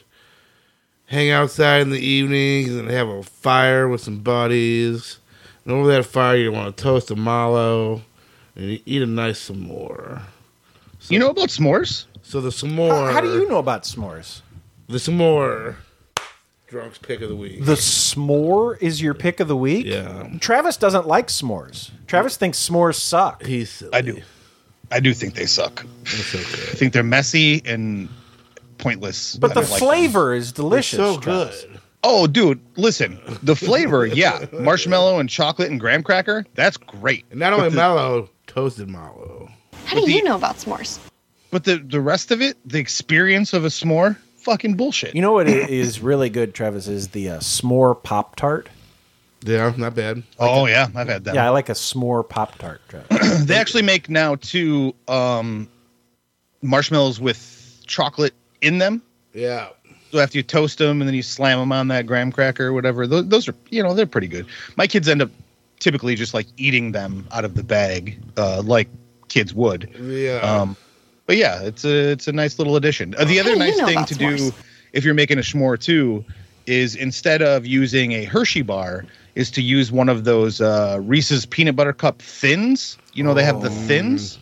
[1.06, 5.20] hang outside in the evenings and have a fire with some buddies.
[5.64, 8.02] And over that fire, you want to toast a mallow
[8.56, 10.24] and you eat a nice s'more.
[11.10, 12.06] you know about s'mores?
[12.24, 12.90] So the s'more.
[12.90, 14.42] How, how do you know about s'mores?
[14.88, 15.76] The s'more.
[16.68, 17.64] Drunk's pick of the week.
[17.64, 19.86] The s'more is your pick of the week?
[19.86, 20.30] Yeah.
[20.40, 21.92] Travis doesn't like s'mores.
[22.08, 23.46] Travis thinks s'mores suck.
[23.46, 24.20] He's i do
[24.96, 28.10] i do think they suck i think they're messy and
[28.78, 29.88] pointless But the don't like them.
[29.90, 30.98] flavor is delicious.
[30.98, 31.66] so Travis.
[32.08, 33.20] Oh, dude, listen.
[33.42, 36.46] The flavor, yeah, marshmallow and chocolate and graham cracker.
[36.54, 37.26] That's great.
[37.32, 39.50] And not only But the- mallow, toasted mallow.
[39.86, 41.00] How do you know about s'mores?
[41.52, 45.16] but the the rest of it, the experience of a s'more, fucking bullshit.
[45.16, 48.70] You know what is really good, Travis, is the uh, s'more Pop Tart.
[49.46, 50.24] Yeah, not bad.
[50.40, 51.36] Oh yeah, I've had that.
[51.36, 52.82] Yeah, I like a s'more Pop Tart,
[53.40, 55.70] they actually make now two um,
[56.62, 59.02] marshmallows with chocolate in them.
[59.34, 59.70] Yeah.
[60.12, 62.74] So after you toast them and then you slam them on that graham cracker or
[62.74, 64.46] whatever, those, those are you know they're pretty good.
[64.78, 65.30] My kids end up
[65.80, 68.88] typically just like eating them out of the bag, uh, like
[69.28, 69.90] kids would.
[70.00, 70.38] Yeah.
[70.38, 70.76] Um,
[71.26, 73.14] but yeah, it's a it's a nice little addition.
[73.16, 74.38] Uh, the How other do you nice know thing to s'mores?
[74.38, 74.54] do
[74.94, 76.24] if you're making a s'more too
[76.68, 79.06] is instead of using a Hershey bar,
[79.36, 82.98] is to use one of those uh, Reese's peanut butter cup thins.
[83.14, 84.40] You know they have the thins.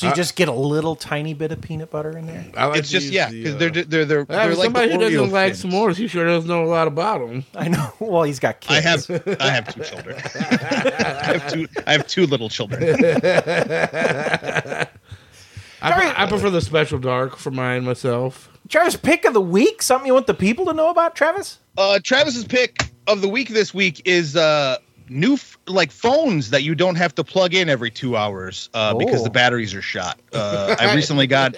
[0.00, 2.46] So you just get a little tiny bit of peanut butter in there.
[2.56, 4.64] I like it's to just use yeah, the, because uh, they're they're they're, they're like
[4.64, 5.74] somebody the who doesn't Oreo like thins.
[5.74, 7.44] s'mores, he sure doesn't know a lot about them.
[7.54, 7.92] I know.
[8.00, 8.86] Well, he's got kids.
[8.86, 9.06] I kids.
[9.08, 10.16] have I have two children.
[10.34, 12.82] I have two I have two little children.
[15.82, 18.48] I, I prefer the special dark for mine myself.
[18.68, 19.82] Travis, pick of the week?
[19.82, 21.58] Something you want the people to know about, Travis?
[21.76, 24.76] Uh, Travis's pick of the week this week is uh,
[25.08, 28.94] new f- like phones that you don't have to plug in every two hours uh,
[28.94, 29.24] because Oh.
[29.24, 30.20] the batteries are shot.
[30.32, 31.56] Uh, I recently got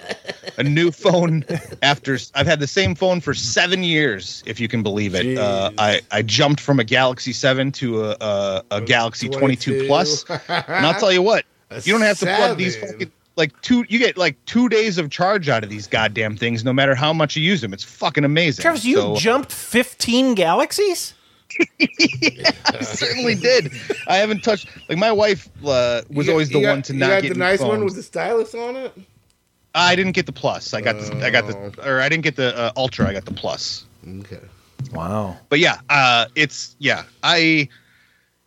[0.57, 1.45] a new phone
[1.83, 5.37] after I've had the same phone for seven years, if you can believe it.
[5.37, 9.85] Uh, I I jumped from a Galaxy Seven to a a, a Galaxy Twenty Two
[9.85, 9.87] 22.
[9.87, 11.45] Plus, and I'll tell you what,
[11.83, 13.11] you don't have to plug these fucking.
[13.35, 16.71] Like two, you get like two days of charge out of these goddamn things, no
[16.73, 17.73] matter how much you use them.
[17.73, 18.61] It's fucking amazing.
[18.61, 21.13] Travis, you So- jumped 15 galaxies?
[21.81, 23.71] I certainly did.
[24.07, 26.85] I haven't touched like my wife uh, was You got- always the you one got-
[26.85, 28.93] to you not got get the new nice one with the stylus on it.
[29.75, 30.73] I didn't get the plus.
[30.73, 31.69] I got the I got Oh.
[31.69, 33.07] the or I didn't get the uh, ultra.
[33.07, 33.85] I got the plus.
[34.19, 34.39] Okay.
[34.93, 35.37] Wow.
[35.49, 37.03] But yeah, uh, it's yeah.
[37.23, 37.67] I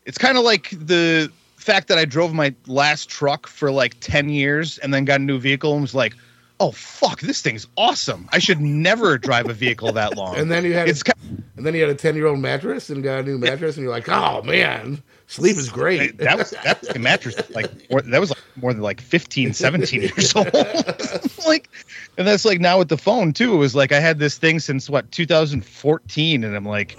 [0.05, 1.31] it's kind of like the
[1.67, 5.25] fact that I drove my last truck for like ten years and then got a
[5.25, 6.15] new vehicle and was like.
[6.59, 7.21] Oh fuck!
[7.21, 8.31] This thing's awesome.
[8.33, 10.37] I should never drive a vehicle that long.
[10.37, 11.13] And then you had it's a,
[11.55, 13.85] and then you had a ten year old mattress and got a new mattress and
[13.85, 16.19] you're like, oh man, sleep is great.
[16.19, 19.53] that was that was the mattress like more, that was like more than like 15
[19.53, 20.53] 17 years old
[21.47, 21.69] like
[22.17, 24.61] and that's like now with the phone too it was like i had this thing
[24.61, 26.99] since what 2014 and i'm like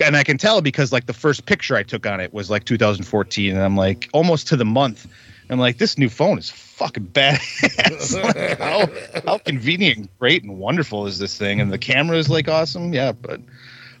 [0.00, 2.64] and i can tell because like the first picture i took on it was like
[2.64, 5.06] 2014 and i'm like almost to the month.
[5.50, 8.22] I'm like this new phone is fucking badass.
[8.22, 8.86] Like, how,
[9.26, 11.58] how convenient and great and wonderful is this thing?
[11.58, 12.92] And the camera is like awesome?
[12.92, 13.40] Yeah but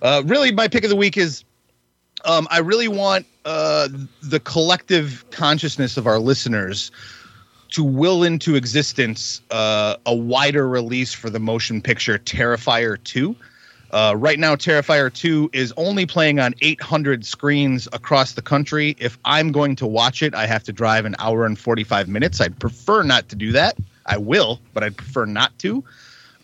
[0.02, 1.44] uh, really my pick of the week is
[2.24, 3.88] um, I really want uh,
[4.22, 6.90] the collective consciousness of our listeners
[7.70, 13.36] to will into existence uh, a wider release for the motion picture Terrifier 2.
[13.90, 18.96] Uh, right now, Terrifier 2 is only playing on 800 screens across the country.
[18.98, 22.40] If I'm going to watch it, I have to drive an hour and 45 minutes.
[22.40, 23.76] I'd prefer not to do that.
[24.04, 25.82] I will, but I'd prefer not to.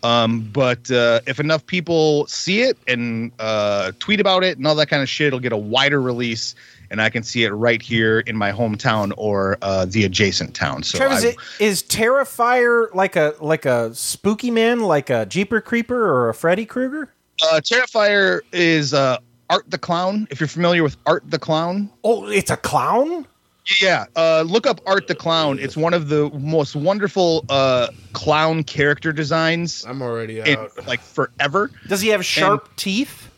[0.03, 4.75] Um, but uh, if enough people see it and uh, tweet about it and all
[4.75, 6.53] that kind of shit, it'll get a wider release,
[6.91, 10.83] and I can see it right here in my hometown or uh, the adjacent town.
[10.83, 15.99] So Travis, I- is Terrifier like a like a spooky man, like a Jeeper Creeper
[16.07, 17.11] or a Freddy Krueger?
[17.43, 19.17] Uh, Terrifier is uh,
[19.49, 20.27] Art the Clown.
[20.29, 23.27] If you're familiar with Art the Clown, oh, it's a clown.
[23.81, 25.57] Yeah, uh, look up Art the Clown.
[25.59, 29.83] It's one of the most wonderful uh, clown character designs.
[29.85, 30.85] I'm already in, out.
[30.85, 31.71] like forever.
[31.87, 33.31] Does he have sharp teeth?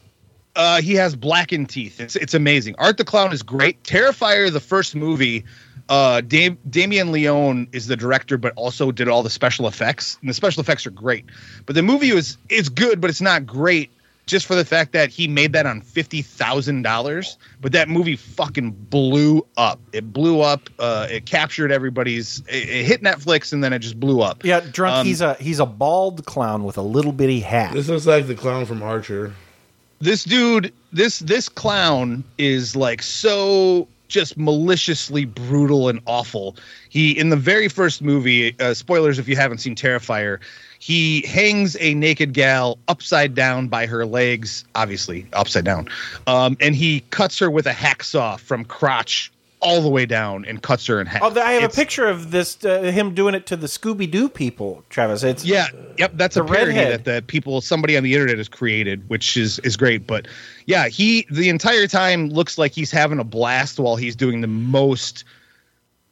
[0.56, 2.02] Uh, he has blackened teeth.
[2.02, 2.76] It's it's amazing.
[2.78, 3.82] Art the Clown is great.
[3.84, 5.46] Terrifier, the first movie,
[5.90, 10.30] uh, Dam- Damien Leone is the director, but also did all the special effects, and
[10.30, 11.26] the special effects are great.
[11.66, 13.92] But the movie was is good, but it's not great
[14.26, 17.38] just for the fact that he made that on fifty thousand dollars.
[17.62, 19.80] But that movie fucking blew up.
[19.94, 20.70] It blew up.
[20.78, 22.40] Uh, it captured everybody's.
[22.50, 24.44] It, it hit Netflix, and then it just blew up.
[24.44, 24.96] Yeah, drunk.
[24.98, 27.74] Um, he's a he's a bald clown with a little bitty hat.
[27.74, 29.34] This looks like the clown from Archer.
[30.02, 36.56] this dude this this clown is like so just maliciously brutal and awful.
[36.90, 40.40] He in the very first movie uh, spoilers if you haven't seen terrifier
[40.80, 45.88] he hangs a naked gal upside down by her legs obviously upside down
[46.28, 50.62] um, and he cuts her with a hacksaw from crotch all the way down and
[50.62, 53.34] cuts her in half Oh, I have It's- a picture of this uh, him doing
[53.34, 55.24] it to the Scooby Doo people, Travis.
[55.24, 55.66] It's Yeah,
[55.98, 57.04] yep, that's a parody redhead.
[57.04, 60.06] that the people somebody on the internet has created, which is is great.
[60.06, 60.28] But
[60.68, 64.48] yeah, he the entire time looks like he's having a blast while he's doing the
[64.48, 65.24] most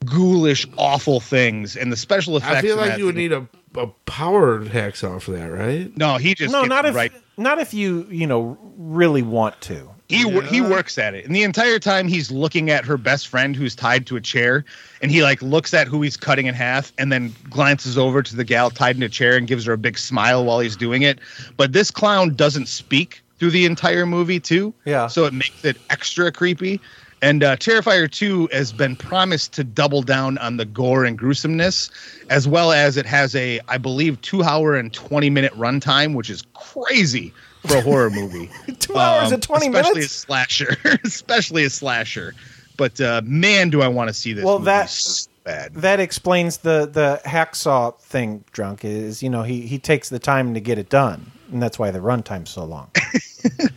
[0.06, 2.56] ghoulish, awful things, and the special effects.
[2.58, 5.96] I feel like that- you would need a, a powered hacksaw for that, right?
[5.98, 7.12] No, he just no, gets not if right.
[7.38, 9.90] not if you you know really want to.
[10.08, 13.28] He wo- he works at it, and the entire time he's looking at her best
[13.28, 14.64] friend who's tied to a chair,
[15.02, 18.36] and he like looks at who he's cutting in half, and then glances over to
[18.36, 21.02] the gal tied in a chair and gives her a big smile while he's doing
[21.02, 21.18] it.
[21.58, 25.08] But this clown doesn't speak through the entire movie too, Yeah.
[25.08, 26.80] so it makes it extra creepy.
[27.22, 31.90] And uh, Terrifier 2 has been promised to double down on the gore and gruesomeness,
[32.30, 36.30] as well as it has a, I believe, two hour and 20 minute runtime, which
[36.30, 37.34] is crazy
[37.68, 38.50] for a horror movie.
[38.80, 40.06] Two hours and 20 especially minutes?
[40.06, 42.34] Especially a slasher, especially a slasher.
[42.78, 45.74] But uh, man, do I want to see this Well, movie that- so bad.
[45.76, 48.44] That explains the the hacksaw thing.
[48.52, 51.78] Drunk is you know he he takes the time to get it done, and that's
[51.80, 52.90] why the runtime's so long.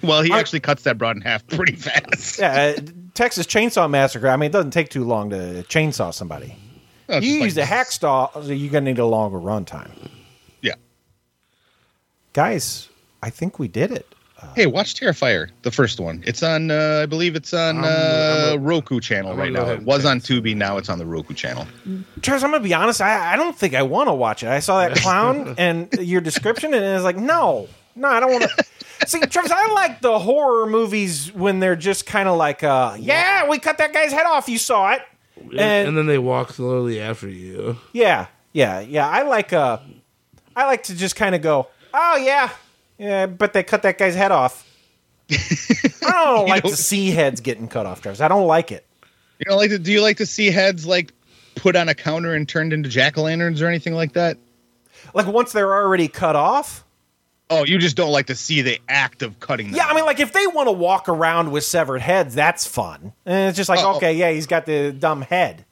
[0.02, 2.38] Well, he actually cuts that broad in half pretty fast.
[2.38, 2.80] yeah, uh,
[3.12, 4.28] Texas Chainsaw Massacre.
[4.28, 6.56] I mean, it doesn't take too long to chainsaw somebody.
[7.10, 9.90] Oh, it's you just use a hacksaw, so you're gonna need a longer runtime.
[10.62, 10.76] Yeah.
[12.32, 12.88] Guys,
[13.22, 14.06] I think we did it.
[14.54, 16.22] Hey, watch Terrifier, the first one.
[16.24, 19.66] It's on, uh, I believe it's on uh, Roku channel I'm right now.
[19.70, 21.66] It was on Tubi, now it's on the Roku channel.
[22.22, 23.00] Travis, I'm gonna be honest.
[23.00, 24.48] I, I don't think I want to watch it.
[24.48, 27.66] I saw that clown and your description, and it's like, no,
[27.96, 28.64] no, I don't want to.
[29.08, 33.48] See, Travis, I like the horror movies when they're just kind of like, uh, yeah,
[33.48, 34.48] we cut that guy's head off.
[34.48, 35.02] You saw it,
[35.36, 37.76] And, and, and then they walk slowly after you.
[37.92, 39.08] yeah, yeah, yeah.
[39.08, 39.78] I like, uh,
[40.54, 42.50] I like to just kind of go, oh yeah,
[42.98, 44.64] yeah, but they cut that guy's head off.
[45.30, 48.20] I don't like to see heads getting cut off, Travis.
[48.20, 48.86] I don't like it.
[49.38, 51.12] You know, like, to, do you like to see heads like
[51.54, 54.38] put on a counter and turned into jack o' lanterns or anything like that?
[55.14, 56.84] Like once they're already cut off.
[57.50, 59.76] Oh, you just don't like to see the act of cutting them.
[59.76, 63.12] Yeah, I mean, like if they want to walk around with severed heads, that's fun.
[63.24, 65.64] And it's just like, Oh, okay, yeah, he's got the dumb head.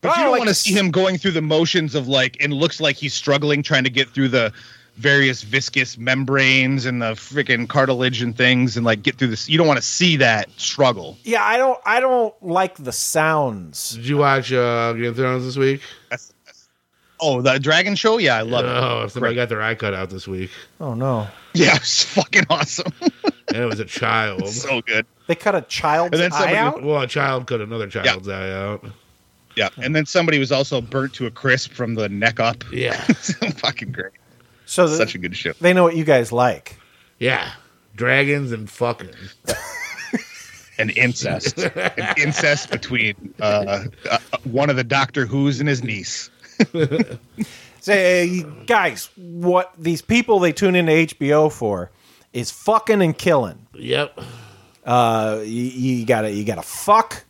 [0.00, 2.06] But I you don't like want to to see him going through the motions of
[2.06, 4.52] like, and looks like he's struggling trying to get through the
[4.98, 9.48] various viscous membranes and the freaking cartilage and things, and like get through this.
[9.48, 11.16] You don't want to see that struggle.
[11.24, 13.90] Yeah, I don't, I don't like the sounds.
[13.90, 15.80] Did you watch uh, Game of Thrones this week?
[17.20, 18.18] Oh, the Dragon Show?
[18.18, 18.68] Yeah, I love it.
[18.68, 20.50] Oh, somebody got their eye cut out this week.
[20.80, 22.92] Oh no, Yeah, it's fucking awesome.
[23.48, 24.48] and it was a child.
[24.52, 25.06] so good.
[25.26, 26.82] They cut a child's And then eye out.
[26.82, 28.84] Well, a child cut another child's eye out.
[29.56, 32.62] Yeah, and then somebody was also burnt to a crisp from the neck up.
[32.72, 34.12] Yeah, fucking great.
[34.68, 35.52] So the- Such a good show.
[35.60, 36.76] They know what you guys like.
[37.18, 37.52] Yeah,
[37.96, 39.08] dragons and fucking.
[40.78, 46.30] and incest, and incest between uh, uh, one of the Doctor Who's and his niece.
[47.80, 51.90] Say, guys, what these people they tune into HBO for
[52.32, 53.66] is fucking and killing.
[53.74, 54.20] Yep.
[54.84, 57.24] Uh, you, you gotta, you gotta fuck,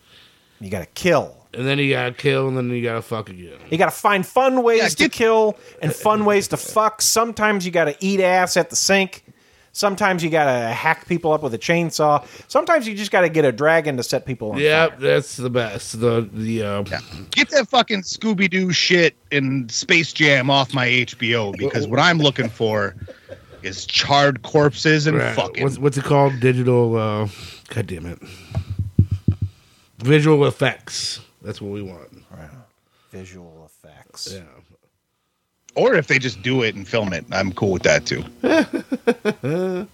[0.61, 1.38] you gotta kill.
[1.59, 3.59] And then you gotta kill, and then you gotta fuck again.
[3.69, 7.03] You gotta find fun ways to kill and fun ways to fuck.
[7.03, 9.25] Sometimes you gotta eat ass at the sink.
[9.73, 12.25] Sometimes you gotta hack people up with a chainsaw.
[12.47, 16.01] Sometimes you just gotta get a dragon to set people on Yep, that's the best.
[16.01, 16.83] The the uh,
[17.33, 22.19] Get that fucking Scooby Doo shit and Space Jam off my HBO because what I'm
[22.19, 22.95] looking for
[23.65, 25.65] is charred corpses and right, fucking.
[25.65, 26.39] what's what's it called?
[26.39, 26.97] Digital.
[26.97, 27.29] Uh,
[27.71, 28.21] God damn it.
[29.99, 31.19] Visual effects.
[31.43, 32.25] That's what we want.
[33.11, 34.33] Visual effects.
[34.35, 34.43] Yeah.
[35.75, 38.25] Or if they just do it and film it, I'm cool with that too.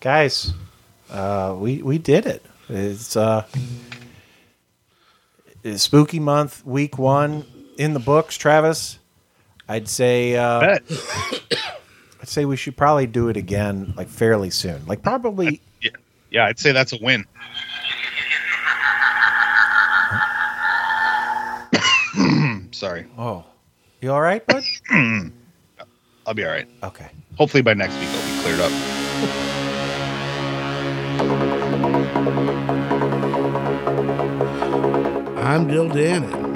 [0.00, 0.52] Guys,
[1.10, 2.44] uh, we we did it.
[2.68, 3.44] It's uh,
[5.62, 7.44] it's spooky month, week one
[7.76, 8.36] in the books.
[8.36, 8.98] Travis,
[9.68, 10.78] I'd say uh,
[12.20, 14.86] I'd say we should probably do it again, like fairly soon.
[14.86, 15.90] Like probably Yeah,
[16.30, 17.24] Yeah, I'd say that's a win.
[22.78, 23.06] Sorry.
[23.18, 23.44] Oh,
[24.00, 24.62] you all right, bud?
[26.24, 26.68] I'll be all right.
[26.84, 27.08] Okay.
[27.36, 28.70] Hopefully by next week I'll be cleared up.
[35.44, 36.47] I'm Dill Dannon.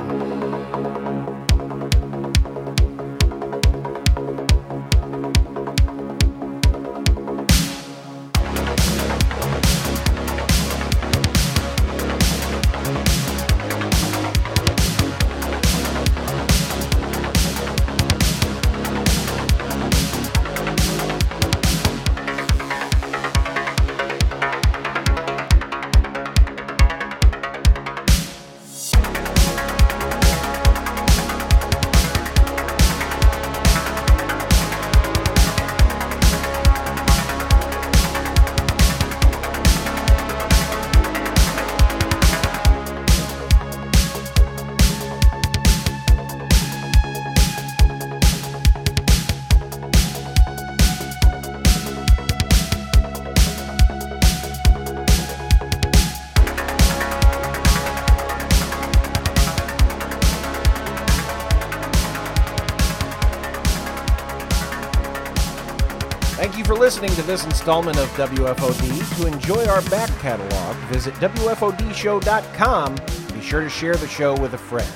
[67.62, 69.18] Installment of WFOD.
[69.18, 72.96] To enjoy our back catalog, visit WFODshow.com.
[73.32, 74.92] Be sure to share the show with a friend.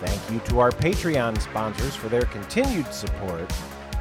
[0.00, 3.50] Thank you to our Patreon sponsors for their continued support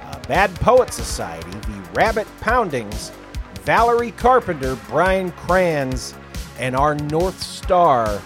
[0.02, 3.14] uh, Bad Poet Society, the Rabbit Poundings,
[3.62, 6.14] Valerie Carpenter, Brian Kranz,
[6.60, 8.22] and our North Star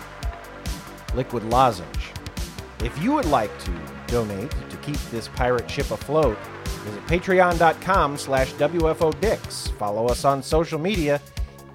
[1.14, 1.86] Liquid Lozenge.
[2.84, 3.72] If you would like to
[4.08, 6.40] donate to keep this pirate ship afloat,
[6.88, 9.78] visit patreon.com slash WFODix.
[9.78, 11.22] Follow us on social media.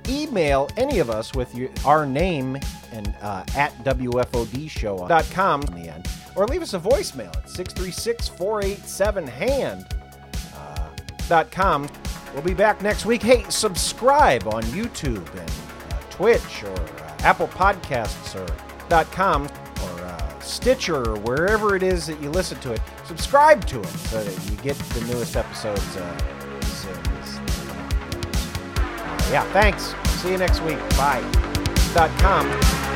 [0.08, 2.58] Email any of us with your, our name
[2.92, 6.08] and uh, at WFODshow.com in the end.
[6.34, 9.86] Or leave us a voicemail at 636-487-HAND
[10.56, 10.88] uh,
[11.28, 11.88] dot com.
[12.32, 13.22] We'll be back next week.
[13.22, 15.50] Hey, subscribe on YouTube and
[15.92, 18.46] uh, Twitch or uh, Apple Podcasts or
[19.12, 19.48] .com uh,
[20.42, 22.80] Stitcher or wherever it is that you listen to it.
[23.06, 26.18] Subscribe to it so that you get the newest episodes uh,
[26.60, 26.92] as uh,
[29.30, 29.94] yeah, thanks.
[30.20, 30.78] See you next week.
[30.90, 31.22] Bye.
[31.94, 32.91] Dot com.